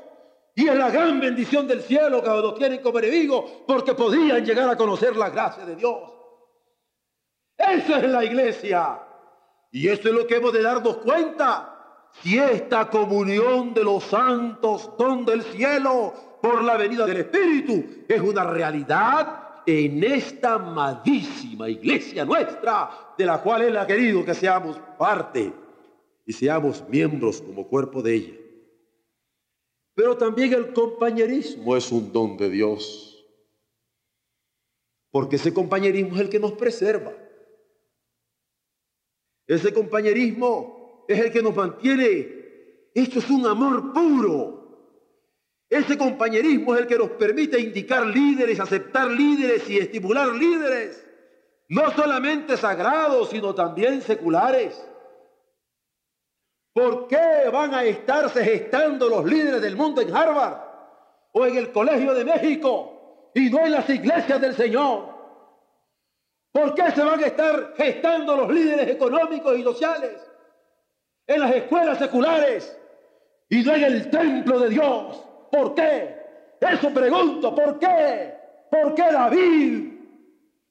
Y 0.55 0.67
es 0.67 0.75
la 0.75 0.91
gran 0.91 1.19
bendición 1.19 1.67
del 1.67 1.81
cielo 1.81 2.21
que 2.21 2.29
nos 2.29 2.55
tienen 2.55 2.81
como 2.81 2.99
enemigos 2.99 3.45
porque 3.65 3.95
podrían 3.95 4.45
llegar 4.45 4.69
a 4.69 4.77
conocer 4.77 5.15
la 5.15 5.29
gracia 5.29 5.65
de 5.65 5.75
Dios. 5.75 5.97
Esa 7.57 7.99
es 7.99 8.09
la 8.09 8.23
iglesia. 8.23 8.99
Y 9.71 9.87
esto 9.87 10.09
es 10.09 10.15
lo 10.15 10.27
que 10.27 10.35
hemos 10.35 10.53
de 10.53 10.61
darnos 10.61 10.97
cuenta. 10.97 11.69
Si 12.21 12.37
esta 12.37 12.89
comunión 12.89 13.73
de 13.73 13.83
los 13.83 14.03
santos, 14.03 14.91
don 14.97 15.25
del 15.25 15.41
cielo, 15.41 16.13
por 16.39 16.63
la 16.63 16.77
venida 16.77 17.07
del 17.07 17.17
Espíritu, 17.17 18.03
es 18.07 18.21
una 18.21 18.43
realidad 18.43 19.61
en 19.65 20.03
esta 20.03 20.55
amadísima 20.55 21.69
iglesia 21.69 22.25
nuestra, 22.25 23.15
de 23.17 23.25
la 23.25 23.41
cual 23.41 23.63
Él 23.63 23.77
ha 23.77 23.87
querido 23.87 24.23
que 24.23 24.35
seamos 24.35 24.79
parte 24.99 25.51
y 26.25 26.33
seamos 26.33 26.83
miembros 26.87 27.41
como 27.41 27.67
cuerpo 27.67 28.01
de 28.01 28.15
ella. 28.15 28.42
Pero 29.95 30.17
también 30.17 30.53
el 30.53 30.73
compañerismo 30.73 31.75
es 31.77 31.91
un 31.91 32.11
don 32.11 32.35
de 32.37 32.49
Dios, 32.49 33.25
porque 35.11 35.35
ese 35.35 35.53
compañerismo 35.53 36.15
es 36.15 36.21
el 36.21 36.29
que 36.29 36.39
nos 36.39 36.53
preserva. 36.53 37.13
Ese 39.45 39.73
compañerismo 39.73 41.05
es 41.07 41.19
el 41.19 41.31
que 41.31 41.43
nos 41.43 41.55
mantiene. 41.55 42.43
Esto 42.95 43.19
es 43.19 43.29
un 43.29 43.45
amor 43.45 43.93
puro. 43.93 44.63
Ese 45.69 45.97
compañerismo 45.97 46.73
es 46.73 46.81
el 46.81 46.87
que 46.87 46.97
nos 46.97 47.11
permite 47.11 47.59
indicar 47.59 48.07
líderes, 48.07 48.59
aceptar 48.59 49.09
líderes 49.09 49.69
y 49.69 49.77
estimular 49.77 50.29
líderes. 50.33 51.03
No 51.67 51.91
solamente 51.91 52.57
sagrados, 52.57 53.29
sino 53.29 53.53
también 53.53 54.01
seculares. 54.01 54.83
¿Por 56.73 57.07
qué 57.07 57.49
van 57.51 57.73
a 57.75 57.83
estarse 57.83 58.43
gestando 58.43 59.07
los 59.07 59.23
líderes 59.25 59.61
del 59.61 59.75
mundo 59.75 60.01
en 60.01 60.15
Harvard 60.15 60.57
o 61.31 61.45
en 61.45 61.57
el 61.57 61.71
Colegio 61.71 62.15
de 62.15 62.25
México 62.25 63.29
y 63.35 63.49
no 63.51 63.59
en 63.59 63.73
las 63.73 63.87
iglesias 63.89 64.41
del 64.41 64.55
Señor? 64.55 65.13
¿Por 66.51 66.73
qué 66.73 66.91
se 66.91 67.03
van 67.03 67.23
a 67.23 67.27
estar 67.27 67.73
gestando 67.77 68.35
los 68.35 68.51
líderes 68.51 68.87
económicos 68.87 69.57
y 69.57 69.63
sociales 69.63 70.19
en 71.27 71.39
las 71.39 71.55
escuelas 71.55 71.99
seculares 71.99 72.79
y 73.49 73.63
no 73.63 73.75
en 73.75 73.83
el 73.83 74.09
templo 74.09 74.59
de 74.59 74.69
Dios? 74.69 75.23
¿Por 75.51 75.75
qué? 75.75 76.23
Eso 76.59 76.89
pregunto, 76.91 77.53
¿por 77.53 77.77
qué? 77.77 78.33
¿Por 78.71 78.95
qué 78.95 79.11
David? 79.11 79.93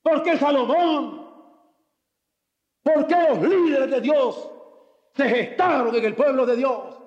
¿Por 0.03 0.23
qué 0.25 0.37
Salomón? 0.37 1.31
¿Por 2.83 3.07
qué 3.07 3.17
los 3.29 3.41
líderes 3.43 3.91
de 3.91 4.01
Dios 4.01 4.51
se 5.15 5.29
gestaron 5.29 5.95
en 5.95 6.05
el 6.05 6.15
pueblo 6.15 6.47
de 6.47 6.57
Dios 6.57 6.99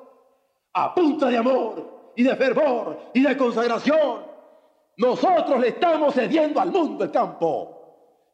a 0.74 0.94
punta 0.94 1.28
de 1.28 1.38
amor 1.38 2.12
y 2.16 2.24
de 2.24 2.36
fervor 2.36 3.12
y 3.14 3.22
de 3.22 3.38
consagración? 3.38 4.26
Nosotros 4.98 5.60
le 5.60 5.70
estamos 5.70 6.14
cediendo 6.14 6.60
al 6.62 6.72
mundo 6.72 7.04
el 7.04 7.12
campo 7.12 7.76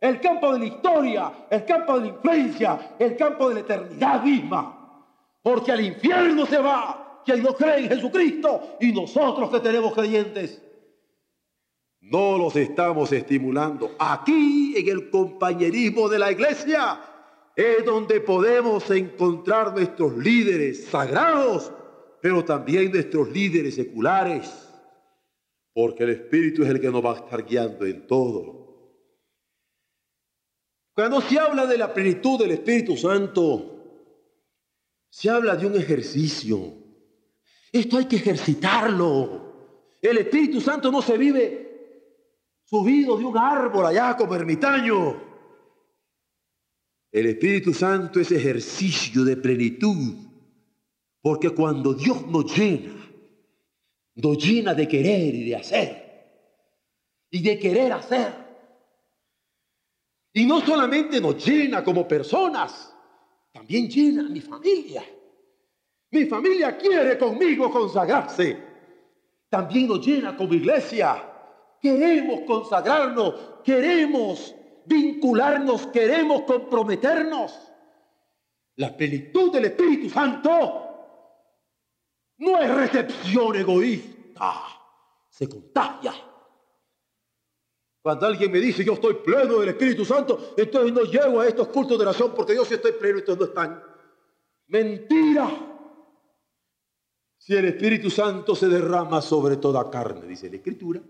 el 0.01 0.19
campo 0.19 0.51
de 0.53 0.60
la 0.60 0.65
historia, 0.65 1.31
el 1.47 1.63
campo 1.63 1.99
de 1.99 2.01
la 2.01 2.07
influencia, 2.07 2.95
el 2.97 3.15
campo 3.15 3.49
de 3.49 3.55
la 3.55 3.60
eternidad 3.62 4.23
misma. 4.23 5.05
Porque 5.43 5.71
al 5.71 5.81
infierno 5.81 6.45
se 6.47 6.57
va 6.57 7.21
quien 7.23 7.43
no 7.43 7.53
cree 7.53 7.84
en 7.84 7.89
Jesucristo 7.89 8.77
y 8.79 8.91
nosotros 8.91 9.51
que 9.51 9.60
tenemos 9.60 9.93
creyentes. 9.93 10.60
No 11.99 12.36
los 12.36 12.55
estamos 12.55 13.12
estimulando. 13.12 13.91
Aquí 13.99 14.73
en 14.75 14.89
el 14.89 15.12
compañerismo 15.12 16.10
de 16.10 16.17
la 16.17 16.31
iglesia 16.31 16.99
es 17.55 17.85
donde 17.85 18.21
podemos 18.21 18.89
encontrar 18.91 19.73
nuestros 19.73 20.17
líderes 20.17 20.85
sagrados, 20.85 21.71
pero 22.21 22.43
también 22.45 22.91
nuestros 22.91 23.29
líderes 23.29 23.75
seculares. 23.75 24.69
Porque 25.73 26.03
el 26.03 26.11
Espíritu 26.11 26.63
es 26.63 26.69
el 26.69 26.79
que 26.79 26.89
nos 26.89 27.03
va 27.03 27.13
a 27.13 27.15
estar 27.17 27.45
guiando 27.45 27.85
en 27.85 28.07
todo. 28.07 28.61
Cuando 30.93 31.21
se 31.21 31.39
habla 31.39 31.65
de 31.65 31.77
la 31.77 31.93
plenitud 31.93 32.37
del 32.39 32.51
Espíritu 32.51 32.97
Santo, 32.97 33.71
se 35.09 35.29
habla 35.29 35.55
de 35.55 35.65
un 35.65 35.75
ejercicio. 35.75 36.57
Esto 37.71 37.97
hay 37.97 38.05
que 38.05 38.17
ejercitarlo. 38.17 39.97
El 40.01 40.17
Espíritu 40.17 40.59
Santo 40.59 40.91
no 40.91 41.01
se 41.01 41.17
vive 41.17 41.61
subido 42.63 43.17
de 43.17 43.25
un 43.25 43.37
árbol 43.37 43.85
allá 43.85 44.15
como 44.17 44.35
ermitaño. 44.35 45.30
El 47.12 47.26
Espíritu 47.26 47.74
Santo 47.74 48.19
es 48.19 48.32
ejercicio 48.32 49.24
de 49.26 49.38
plenitud. 49.38 50.15
Porque 51.21 51.50
cuando 51.52 51.93
Dios 51.93 52.26
nos 52.28 52.58
llena, 52.58 52.93
nos 54.15 54.38
llena 54.38 54.74
de 54.74 54.88
querer 54.88 55.36
y 55.36 55.50
de 55.50 55.56
hacer. 55.56 56.02
Y 57.30 57.43
de 57.43 57.60
querer 57.60 57.91
hacer. 57.93 58.34
Y 60.34 60.45
no 60.45 60.62
solamente 60.62 61.19
nos 61.19 61.45
llena 61.45 61.84
como 61.84 62.08
personas, 62.08 62.95
también 63.52 63.89
llena 63.89 64.26
a 64.26 64.30
mi 64.30 64.39
familia. 64.39 65.04
Mi 66.10 66.26
familia 66.26 66.78
quiere 66.78 67.17
conmigo 67.17 67.69
consagrarse. 67.69 68.58
También 69.50 69.88
nos 69.88 70.06
llena 70.06 70.36
como 70.36 70.54
iglesia. 70.54 71.28
Queremos 71.82 72.41
consagrarnos, 72.47 73.62
queremos 73.63 74.56
vincularnos, 74.91 75.88
queremos 75.88 76.41
comprometernos. 76.43 77.71
La 78.75 78.95
plenitud 78.95 79.51
del 79.51 79.65
Espíritu 79.65 80.10
Santo 80.10 80.88
no 82.38 82.58
es 82.60 82.75
recepción 82.75 83.56
egoísta, 83.56 84.54
se 85.30 85.47
contagia. 85.47 86.13
Cuando 88.01 88.25
alguien 88.25 88.51
me 88.51 88.60
dice 88.60 88.84
yo 88.84 88.93
estoy 88.93 89.15
pleno 89.15 89.60
del 89.60 89.69
Espíritu 89.69 90.04
Santo, 90.04 90.56
entonces 90.58 90.91
no 90.91 91.04
llego 91.04 91.39
a 91.39 91.47
estos 91.47 91.67
cultos 91.67 91.97
de 91.97 92.04
oración 92.04 92.34
porque 92.36 92.56
yo 92.56 92.65
sí 92.65 92.73
estoy 92.73 92.93
pleno 92.93 93.17
y 93.17 93.19
estos 93.19 93.38
no 93.38 93.45
están. 93.45 93.84
Mentira. 94.67 95.49
Si 97.38 97.56
el 97.56 97.65
Espíritu 97.65 98.10
Santo 98.10 98.56
se 98.56 98.67
derrama 98.67 99.21
sobre 99.21 99.58
toda 99.58 99.89
carne, 99.89 100.25
dice 100.27 100.49
la 100.49 100.58
Escritura. 100.58 101.01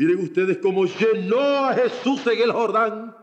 Miren 0.00 0.20
ustedes 0.20 0.56
cómo 0.62 0.86
llenó 0.86 1.38
a 1.38 1.74
Jesús 1.74 2.26
en 2.26 2.40
el 2.40 2.52
Jordán. 2.52 3.14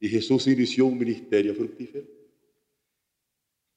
Y 0.00 0.08
Jesús 0.08 0.46
inició 0.46 0.86
un 0.86 0.96
ministerio 0.96 1.54
fructífero. 1.54 2.06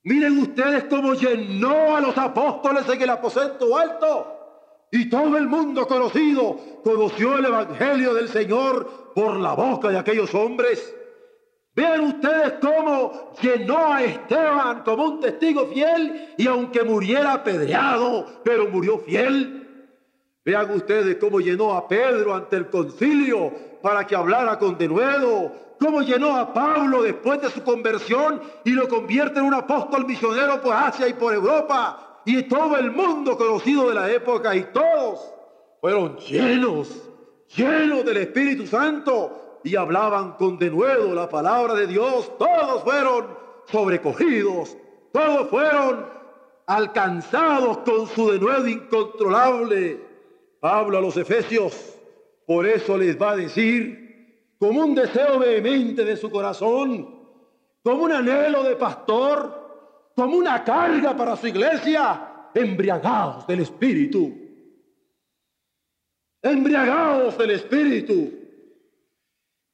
Miren 0.03 0.37
ustedes 0.37 0.85
cómo 0.85 1.15
llenó 1.15 1.97
a 1.97 1.99
los 1.99 2.17
apóstoles 2.17 2.87
en 2.87 3.01
el 3.01 3.09
aposento 3.09 3.77
alto. 3.77 4.87
Y 4.89 5.09
todo 5.09 5.37
el 5.37 5.47
mundo 5.47 5.85
conocido 5.85 6.57
conoció 6.81 7.37
el 7.37 7.47
Evangelio 7.47 8.13
del 8.13 8.29
Señor 8.29 9.11
por 9.13 9.35
la 9.35 9.53
boca 9.53 9.89
de 9.89 9.97
aquellos 9.97 10.33
hombres. 10.33 10.95
Vean 11.75 12.05
ustedes 12.05 12.53
cómo 12.61 13.33
llenó 13.41 13.91
a 13.91 14.01
Esteban 14.01 14.83
como 14.83 15.09
un 15.09 15.19
testigo 15.19 15.67
fiel 15.67 16.35
y 16.37 16.47
aunque 16.47 16.83
muriera 16.83 17.33
apedreado, 17.33 18.41
pero 18.45 18.69
murió 18.69 18.99
fiel. 18.99 19.60
Vean 20.43 20.71
ustedes 20.71 21.17
cómo 21.17 21.39
llenó 21.39 21.73
a 21.73 21.87
Pedro 21.87 22.33
ante 22.33 22.55
el 22.55 22.69
concilio 22.69 23.51
para 23.81 24.05
que 24.05 24.15
hablara 24.15 24.57
con 24.57 24.77
denuedo. 24.77 25.51
Cómo 25.79 26.01
llenó 26.01 26.35
a 26.35 26.53
Pablo 26.53 27.01
después 27.01 27.41
de 27.41 27.49
su 27.49 27.63
conversión 27.63 28.41
y 28.63 28.71
lo 28.71 28.87
convierte 28.87 29.39
en 29.39 29.45
un 29.45 29.53
apóstol 29.53 30.05
misionero 30.05 30.61
por 30.61 30.73
Asia 30.73 31.07
y 31.07 31.13
por 31.13 31.33
Europa 31.33 32.21
y 32.25 32.43
todo 32.43 32.77
el 32.77 32.91
mundo 32.91 33.37
conocido 33.37 33.89
de 33.89 33.95
la 33.95 34.11
época 34.11 34.55
y 34.55 34.63
todos 34.65 35.33
fueron 35.79 36.17
llenos, 36.17 37.09
llenos 37.55 38.05
del 38.05 38.17
Espíritu 38.17 38.67
Santo, 38.67 39.59
y 39.63 39.75
hablaban 39.75 40.33
con 40.33 40.57
denuedo 40.57 41.13
la 41.13 41.29
palabra 41.29 41.73
de 41.75 41.87
Dios, 41.87 42.31
todos 42.37 42.83
fueron 42.83 43.27
sobrecogidos, 43.65 44.75
todos 45.11 45.49
fueron 45.49 46.05
alcanzados 46.65 47.79
con 47.79 48.07
su 48.07 48.31
denuedo 48.31 48.67
incontrolable. 48.67 50.10
Pablo 50.61 50.99
a 50.99 51.01
los 51.01 51.17
Efesios, 51.17 51.97
por 52.45 52.67
eso 52.67 52.95
les 52.95 53.19
va 53.19 53.31
a 53.31 53.35
decir, 53.35 54.53
como 54.59 54.81
un 54.81 54.93
deseo 54.93 55.39
vehemente 55.39 56.05
de 56.05 56.15
su 56.15 56.29
corazón, 56.29 57.19
como 57.81 58.03
un 58.03 58.11
anhelo 58.11 58.61
de 58.61 58.75
pastor, 58.75 60.11
como 60.15 60.37
una 60.37 60.63
carga 60.63 61.17
para 61.17 61.35
su 61.35 61.47
iglesia, 61.47 62.49
embriagados 62.53 63.47
del 63.47 63.61
Espíritu. 63.61 64.37
Embriagados 66.43 67.39
del 67.39 67.51
Espíritu. 67.51 68.31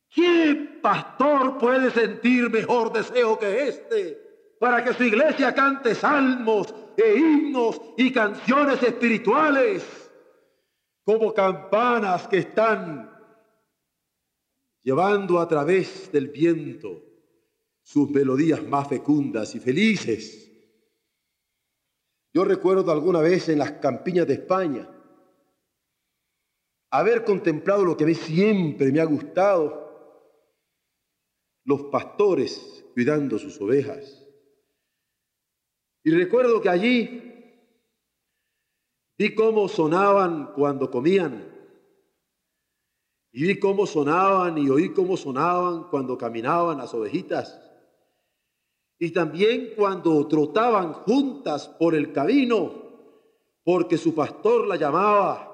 ¿Qué 0.09 0.79
pastor 0.81 1.57
puede 1.57 1.91
sentir 1.91 2.49
mejor 2.49 2.93
deseo 2.93 3.37
que 3.37 3.67
este 3.67 4.27
para 4.57 4.83
que 4.85 4.93
su 4.93 5.03
iglesia 5.03 5.53
cante 5.53 5.93
salmos 5.93 6.73
e 6.95 7.17
himnos 7.17 7.81
y 7.97 8.11
canciones 8.11 8.81
espirituales 8.81 10.06
como 11.07 11.33
campanas 11.33 12.27
que 12.27 12.39
están 12.39 13.09
llevando 14.83 15.39
a 15.39 15.47
través 15.47 16.11
del 16.11 16.27
viento 16.27 17.01
sus 17.81 18.09
melodías 18.09 18.61
más 18.67 18.89
fecundas 18.89 19.55
y 19.55 19.61
felices? 19.61 20.51
Yo 22.33 22.43
recuerdo 22.43 22.91
alguna 22.91 23.21
vez 23.21 23.47
en 23.47 23.59
las 23.59 23.71
campiñas 23.71 24.27
de 24.27 24.33
España 24.33 24.89
haber 26.91 27.23
contemplado 27.23 27.85
lo 27.85 27.95
que 27.95 28.03
a 28.03 28.07
mí 28.07 28.13
siempre 28.13 28.91
me 28.91 28.99
ha 28.99 29.05
gustado, 29.05 30.43
los 31.63 31.83
pastores 31.83 32.83
cuidando 32.93 33.39
sus 33.39 33.61
ovejas. 33.61 34.27
Y 36.03 36.11
recuerdo 36.11 36.59
que 36.59 36.67
allí 36.67 37.36
vi 39.17 39.35
cómo 39.35 39.67
sonaban 39.67 40.53
cuando 40.53 40.89
comían. 40.91 41.53
Y 43.31 43.43
vi 43.43 43.59
cómo 43.59 43.85
sonaban 43.85 44.57
y 44.57 44.69
oí 44.69 44.93
cómo 44.93 45.17
sonaban 45.17 45.85
cuando 45.89 46.17
caminaban 46.17 46.77
las 46.77 46.93
ovejitas. 46.93 47.59
Y 48.99 49.11
también 49.11 49.73
cuando 49.75 50.27
trotaban 50.27 50.93
juntas 50.93 51.67
por 51.67 51.93
el 51.93 52.11
camino, 52.11 52.71
porque 53.63 53.97
su 53.97 54.15
pastor 54.15 54.67
la 54.67 54.75
llamaba 54.75 55.47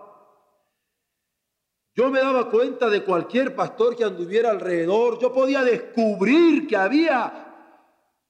yo 1.96 2.10
me 2.10 2.20
daba 2.20 2.50
cuenta 2.50 2.90
de 2.90 3.04
cualquier 3.04 3.56
pastor 3.56 3.96
que 3.96 4.04
anduviera 4.04 4.50
alrededor. 4.50 5.20
Yo 5.20 5.32
podía 5.32 5.64
descubrir 5.64 6.68
que 6.68 6.76
había 6.76 7.52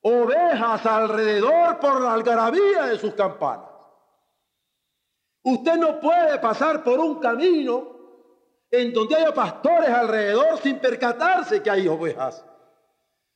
ovejas 0.01 0.85
alrededor 0.85 1.79
por 1.79 2.01
la 2.01 2.13
algarabía 2.13 2.87
de 2.87 2.99
sus 2.99 3.13
campanas. 3.13 3.72
Usted 5.43 5.75
no 5.75 5.99
puede 5.99 6.39
pasar 6.39 6.83
por 6.83 6.99
un 6.99 7.19
camino 7.19 7.93
en 8.71 8.93
donde 8.93 9.15
haya 9.15 9.33
pastores 9.33 9.89
alrededor 9.89 10.57
sin 10.59 10.79
percatarse 10.79 11.61
que 11.61 11.69
hay 11.69 11.87
ovejas. 11.87 12.45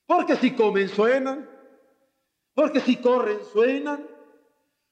Porque 0.05 0.37
si 0.37 0.55
comen 0.55 0.87
suenan, 0.87 1.49
porque 2.53 2.79
si 2.79 2.95
corren 2.95 3.39
suenan, 3.51 4.07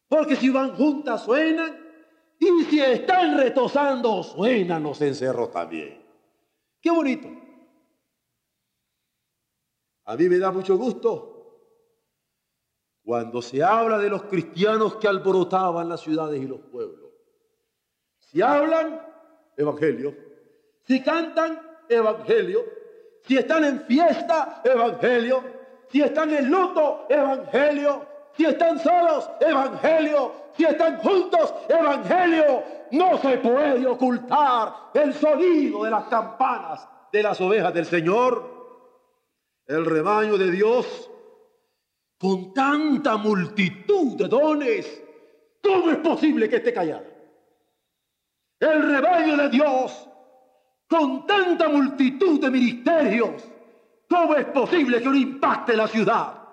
porque 0.07 0.35
si 0.35 0.49
van 0.49 0.75
juntas 0.75 1.23
suenan. 1.23 1.83
Y 2.37 2.65
si 2.65 2.81
están 2.81 3.37
retosando, 3.37 4.21
suenan 4.21 4.83
los 4.83 5.01
encerros 5.01 5.51
también. 5.51 6.05
Qué 6.81 6.91
bonito. 6.91 7.29
A 10.03 10.15
mí 10.17 10.29
me 10.29 10.37
da 10.37 10.51
mucho 10.51 10.77
gusto 10.77 11.31
cuando 13.03 13.41
se 13.41 13.63
habla 13.63 13.97
de 13.99 14.09
los 14.09 14.23
cristianos 14.23 14.97
que 14.97 15.07
alborotaban 15.07 15.87
las 15.87 16.01
ciudades 16.01 16.41
y 16.41 16.47
los 16.47 16.59
pueblos. 16.59 17.04
Si 18.35 18.41
hablan, 18.41 19.01
evangelio. 19.55 20.13
Si 20.83 21.01
cantan, 21.01 21.57
evangelio. 21.87 22.65
Si 23.21 23.37
están 23.37 23.63
en 23.63 23.79
fiesta, 23.85 24.61
evangelio. 24.65 25.41
Si 25.87 26.01
están 26.01 26.29
en 26.31 26.51
luto, 26.51 27.05
evangelio. 27.07 28.05
Si 28.35 28.43
están 28.43 28.77
solos, 28.77 29.29
evangelio. 29.39 30.33
Si 30.57 30.65
están 30.65 30.97
juntos, 30.97 31.53
evangelio. 31.69 32.61
No 32.91 33.17
se 33.19 33.37
puede 33.37 33.87
ocultar 33.87 34.73
el 34.93 35.13
sonido 35.13 35.85
de 35.85 35.91
las 35.91 36.03
campanas 36.07 36.85
de 37.13 37.23
las 37.23 37.39
ovejas 37.39 37.73
del 37.73 37.85
Señor. 37.85 38.43
El 39.65 39.85
rebaño 39.85 40.37
de 40.37 40.51
Dios, 40.51 41.09
con 42.19 42.53
tanta 42.53 43.15
multitud 43.15 44.17
de 44.17 44.27
dones, 44.27 45.01
¿cómo 45.63 45.89
es 45.89 45.97
posible 45.99 46.49
que 46.49 46.57
esté 46.57 46.73
callado? 46.73 47.14
El 48.59 48.81
rebaño 48.83 49.37
de 49.37 49.49
Dios, 49.49 50.09
con 50.87 51.25
tanta 51.27 51.67
multitud 51.69 52.39
de 52.39 52.49
ministerios, 52.49 53.43
¿cómo 54.09 54.35
es 54.35 54.45
posible 54.45 54.99
que 54.99 55.05
no 55.05 55.15
impacte 55.15 55.75
la 55.75 55.87
ciudad? 55.87 56.45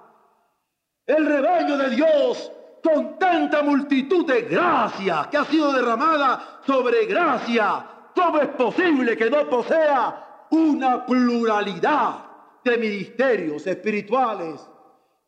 el 1.06 1.26
rebaño 1.26 1.76
de 1.76 1.90
Dios 1.90 2.52
con 2.82 3.18
tanta 3.18 3.62
multitud 3.62 4.26
de 4.26 4.42
gracia 4.42 5.28
que 5.30 5.36
ha 5.36 5.44
sido 5.44 5.72
derramada 5.72 6.60
sobre 6.66 7.06
gracia. 7.06 7.86
¿Cómo 8.14 8.38
es 8.40 8.48
posible 8.48 9.16
que 9.16 9.30
no 9.30 9.48
posea 9.48 10.46
una 10.50 11.06
pluralidad 11.06 12.24
de 12.64 12.76
ministerios 12.76 13.66
espirituales 13.66 14.60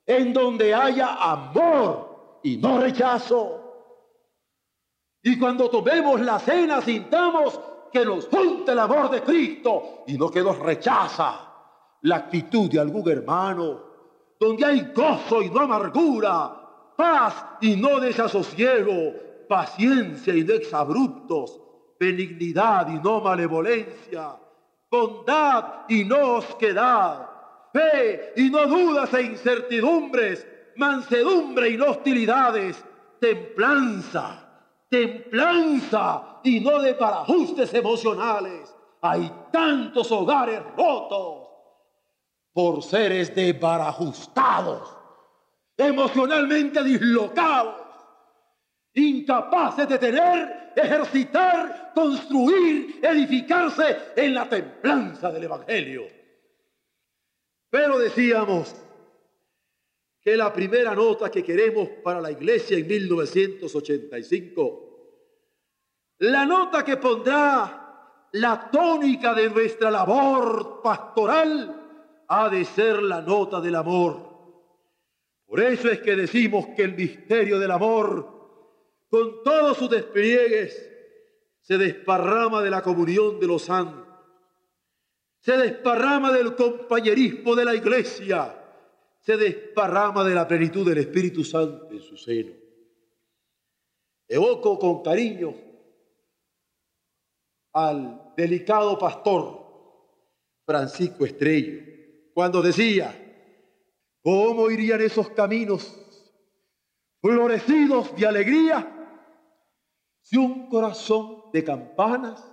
en 0.06 0.32
donde 0.32 0.74
haya 0.74 1.14
amor 1.14 2.40
y 2.42 2.56
no 2.56 2.80
rechazo? 2.80 3.63
Y 5.26 5.38
cuando 5.38 5.70
tomemos 5.70 6.20
la 6.20 6.38
cena 6.38 6.82
sintamos 6.82 7.58
que 7.90 8.04
nos 8.04 8.28
junta 8.28 8.72
el 8.72 8.78
amor 8.78 9.10
de 9.10 9.22
Cristo 9.22 10.04
y 10.06 10.18
no 10.18 10.30
que 10.30 10.42
nos 10.42 10.58
rechaza 10.58 11.40
la 12.02 12.16
actitud 12.16 12.70
de 12.70 12.78
algún 12.78 13.08
hermano 13.10 13.80
donde 14.38 14.66
hay 14.66 14.92
gozo 14.94 15.40
y 15.40 15.48
no 15.48 15.60
amargura, 15.60 16.92
paz 16.94 17.42
y 17.62 17.74
no 17.76 18.00
desasosiego, 18.00 19.14
paciencia 19.48 20.34
y 20.34 20.44
no 20.44 20.52
exabruptos, 20.52 21.58
benignidad 21.98 22.88
y 22.88 23.00
no 23.02 23.22
malevolencia, 23.22 24.36
bondad 24.90 25.84
y 25.88 26.04
no 26.04 26.34
osquedad, 26.34 27.30
fe 27.72 28.34
y 28.36 28.50
no 28.50 28.66
dudas 28.66 29.14
e 29.14 29.22
incertidumbres, 29.22 30.46
mansedumbre 30.76 31.70
y 31.70 31.78
no 31.78 31.86
hostilidades, 31.86 32.84
templanza, 33.18 34.44
templanza 34.94 36.40
y 36.44 36.60
no 36.60 36.80
de 36.80 36.94
parajustes 36.94 37.74
emocionales. 37.74 38.72
Hay 39.00 39.30
tantos 39.50 40.10
hogares 40.12 40.62
rotos 40.76 41.48
por 42.52 42.82
seres 42.82 43.34
desbarajustados, 43.34 44.96
emocionalmente 45.76 46.82
dislocados, 46.84 47.82
incapaces 48.94 49.88
de 49.88 49.98
tener, 49.98 50.72
ejercitar, 50.76 51.92
construir, 51.92 53.00
edificarse 53.02 54.12
en 54.16 54.34
la 54.34 54.48
templanza 54.48 55.32
del 55.32 55.44
Evangelio. 55.44 56.02
Pero 57.68 57.98
decíamos 57.98 58.76
que 60.24 60.36
la 60.38 60.50
primera 60.52 60.94
nota 60.94 61.30
que 61.30 61.44
queremos 61.44 61.86
para 62.02 62.18
la 62.18 62.30
iglesia 62.30 62.78
en 62.78 62.86
1985, 62.86 64.84
la 66.20 66.46
nota 66.46 66.82
que 66.82 66.96
pondrá 66.96 68.28
la 68.32 68.70
tónica 68.70 69.34
de 69.34 69.50
nuestra 69.50 69.90
labor 69.90 70.80
pastoral, 70.82 72.24
ha 72.26 72.48
de 72.48 72.64
ser 72.64 73.02
la 73.02 73.20
nota 73.20 73.60
del 73.60 73.74
amor. 73.74 74.32
Por 75.44 75.60
eso 75.60 75.90
es 75.90 76.00
que 76.00 76.16
decimos 76.16 76.68
que 76.74 76.84
el 76.84 76.94
misterio 76.94 77.58
del 77.58 77.70
amor, 77.70 79.06
con 79.10 79.42
todos 79.42 79.76
sus 79.76 79.90
despliegues, 79.90 80.90
se 81.60 81.76
desparrama 81.76 82.62
de 82.62 82.70
la 82.70 82.80
comunión 82.80 83.38
de 83.38 83.46
los 83.46 83.62
santos, 83.62 84.06
se 85.40 85.58
desparrama 85.58 86.32
del 86.32 86.54
compañerismo 86.54 87.54
de 87.54 87.64
la 87.66 87.74
iglesia, 87.74 88.63
se 89.24 89.36
desparrama 89.36 90.22
de 90.22 90.34
la 90.34 90.46
plenitud 90.46 90.86
del 90.86 90.98
Espíritu 90.98 91.42
Santo 91.44 91.90
en 91.90 92.00
su 92.00 92.16
seno. 92.16 92.52
Evoco 94.28 94.78
con 94.78 95.02
cariño 95.02 95.54
al 97.72 98.32
delicado 98.36 98.98
pastor 98.98 99.64
Francisco 100.66 101.24
Estrello, 101.24 101.82
cuando 102.34 102.60
decía, 102.62 103.14
¿cómo 104.22 104.70
irían 104.70 105.00
esos 105.00 105.30
caminos 105.30 106.00
florecidos 107.20 108.14
de 108.16 108.26
alegría 108.26 108.90
si 110.20 110.36
un 110.36 110.68
corazón 110.68 111.50
de 111.52 111.64
campanas 111.64 112.44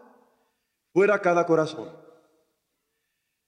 fuera 0.93 1.19
cada 1.19 1.45
corazón? 1.45 2.01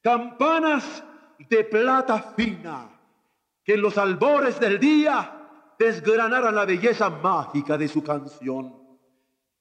campanas 0.04 1.02
de 1.50 1.64
plata 1.64 2.34
fina 2.36 2.93
que 3.64 3.74
en 3.74 3.82
los 3.82 3.98
albores 3.98 4.60
del 4.60 4.80
día 4.80 5.40
desgranaran 5.80 6.56
la 6.56 6.66
belleza 6.66 7.10
mágica 7.10 7.78
de 7.78 7.88
su 7.88 8.04
canción. 8.04 8.76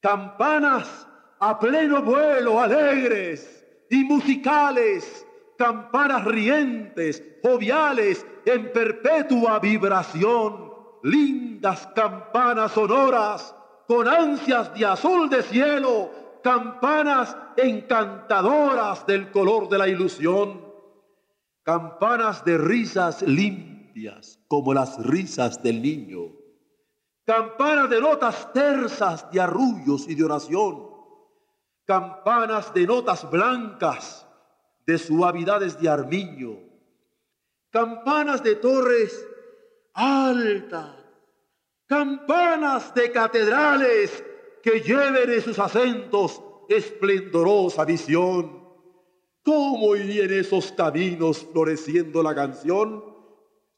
Campanas 0.01 1.07
a 1.39 1.59
pleno 1.59 2.03
vuelo, 2.03 2.61
alegres 2.61 3.65
y 3.91 4.05
musicales, 4.05 5.27
campanas 5.57 6.25
rientes, 6.25 7.23
joviales, 7.43 8.27
en 8.45 8.73
perpetua 8.73 9.61
vibración, 9.61 10.73
lindas 11.05 11.89
campanas 11.95 12.73
sonoras, 12.73 13.55
con 13.87 14.09
ansias 14.09 14.75
de 14.75 14.87
azul 14.87 15.29
de 15.29 15.43
cielo, 15.43 16.11
campanas 16.43 17.37
encantadoras 17.57 19.07
del 19.07 19.31
color 19.31 19.69
de 19.69 19.79
la 19.79 19.87
ilusión, 19.87 20.65
campanas 21.63 22.45
de 22.45 22.59
risas 22.59 23.23
limpias 23.23 23.72
como 24.49 24.75
las 24.75 24.99
risas 25.05 25.63
del 25.63 25.83
niño, 25.83 26.33
campanas 27.25 27.91
de 27.91 28.01
notas 28.01 28.53
tersas 28.53 29.31
de 29.31 29.41
arrullos 29.41 30.09
y 30.09 30.15
de 30.15 30.25
oración, 30.25 30.89
campanas 31.85 32.73
de 32.73 32.87
notas 32.87 33.31
blancas 33.31 34.27
de 34.87 34.99
suavidades 34.99 35.81
de 35.81 35.89
armiño, 35.89 36.59
campanas 37.71 38.43
de 38.43 38.57
torres 38.57 39.27
altas, 39.95 40.91
campanas 41.87 42.95
de 42.95 43.13
catedrales 43.13 44.25
que 44.63 44.81
lleven 44.81 45.31
en 45.31 45.43
sus 45.43 45.59
acentos 45.59 46.43
esplendorosa 46.69 47.85
visión. 47.85 48.63
¿Cómo 49.45 49.97
iría 49.97 50.25
en 50.25 50.35
esos 50.35 50.71
caminos 50.73 51.45
floreciendo 51.53 52.23
la 52.23 52.35
canción? 52.35 53.12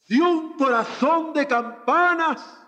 Si 0.05 0.21
un 0.21 0.57
corazón 0.57 1.33
de 1.33 1.47
campanas 1.47 2.65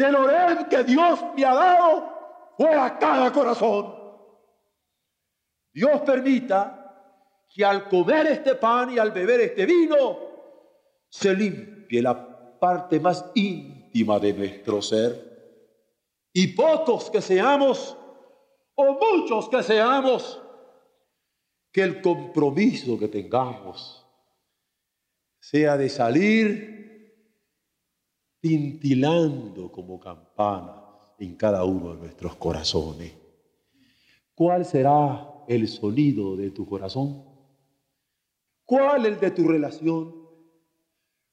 del 0.00 0.14
orén 0.14 0.66
que 0.70 0.82
Dios 0.82 1.20
me 1.36 1.44
ha 1.44 1.54
dado 1.54 2.54
fuera 2.56 2.98
cada 2.98 3.30
corazón. 3.30 3.94
Dios 5.72 6.00
permita 6.00 7.44
que 7.48 7.64
al 7.64 7.88
comer 7.88 8.26
este 8.28 8.54
pan 8.54 8.90
y 8.90 8.98
al 8.98 9.10
beber 9.12 9.40
este 9.40 9.66
vino 9.66 10.18
se 11.08 11.34
limpie 11.34 12.00
la 12.00 12.58
parte 12.58 12.98
más 12.98 13.30
íntima 13.34 14.18
de 14.18 14.32
nuestro 14.32 14.80
ser. 14.80 15.28
Y 16.32 16.48
pocos 16.48 17.10
que 17.10 17.20
seamos, 17.20 17.96
o 18.74 18.98
muchos 18.98 19.48
que 19.50 19.62
seamos, 19.62 20.40
que 21.72 21.82
el 21.82 22.00
compromiso 22.00 22.98
que 22.98 23.08
tengamos 23.08 23.99
sea 25.40 25.76
de 25.78 25.88
salir 25.88 26.70
tintilando 28.40 29.72
como 29.72 29.98
campanas 29.98 31.14
en 31.18 31.34
cada 31.34 31.64
uno 31.64 31.94
de 31.94 32.00
nuestros 32.02 32.36
corazones. 32.36 33.14
¿Cuál 34.34 34.64
será 34.64 35.44
el 35.48 35.66
sonido 35.68 36.36
de 36.36 36.50
tu 36.50 36.66
corazón? 36.66 37.24
¿Cuál 38.64 39.06
el 39.06 39.18
de 39.18 39.30
tu 39.30 39.48
relación? 39.48 40.14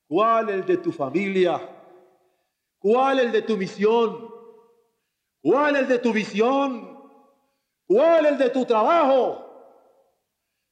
¿Cuál 0.07 0.49
el 0.49 0.65
de 0.65 0.77
tu 0.77 0.91
familia? 0.91 1.61
¿Cuál 2.79 3.19
el 3.19 3.31
de 3.31 3.41
tu 3.41 3.57
misión? 3.57 4.29
¿Cuál 5.41 5.75
el 5.75 5.87
de 5.87 5.99
tu 5.99 6.13
visión? 6.13 6.97
¿Cuál 7.85 8.25
el 8.25 8.37
de 8.37 8.49
tu 8.49 8.65
trabajo? 8.65 9.45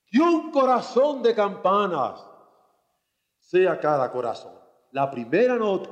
Que 0.08 0.20
un 0.20 0.52
corazón 0.52 1.22
de 1.22 1.36
campanas 1.36 2.35
sea 3.46 3.80
cada 3.80 4.12
corazón. 4.12 4.54
La 4.92 5.10
primera 5.10 5.56
nota, 5.56 5.90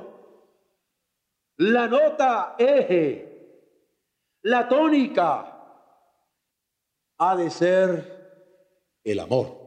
la 1.58 1.86
nota 1.86 2.56
eje, 2.58 3.70
la 4.42 4.68
tónica, 4.68 5.50
ha 7.16 7.36
de 7.36 7.48
ser 7.48 8.98
el 9.04 9.20
amor 9.20 9.64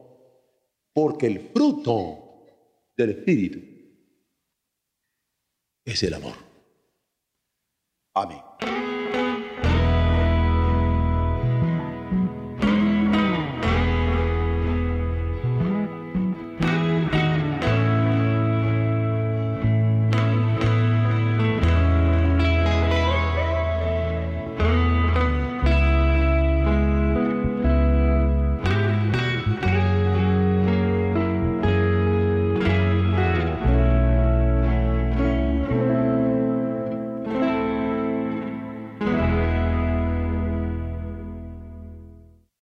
porque 0.92 1.26
el 1.26 1.40
fruto 1.50 2.44
del 2.96 3.10
Espíritu 3.10 3.58
es 5.84 6.02
el 6.02 6.14
amor. 6.14 6.34
Amén. 8.14 8.77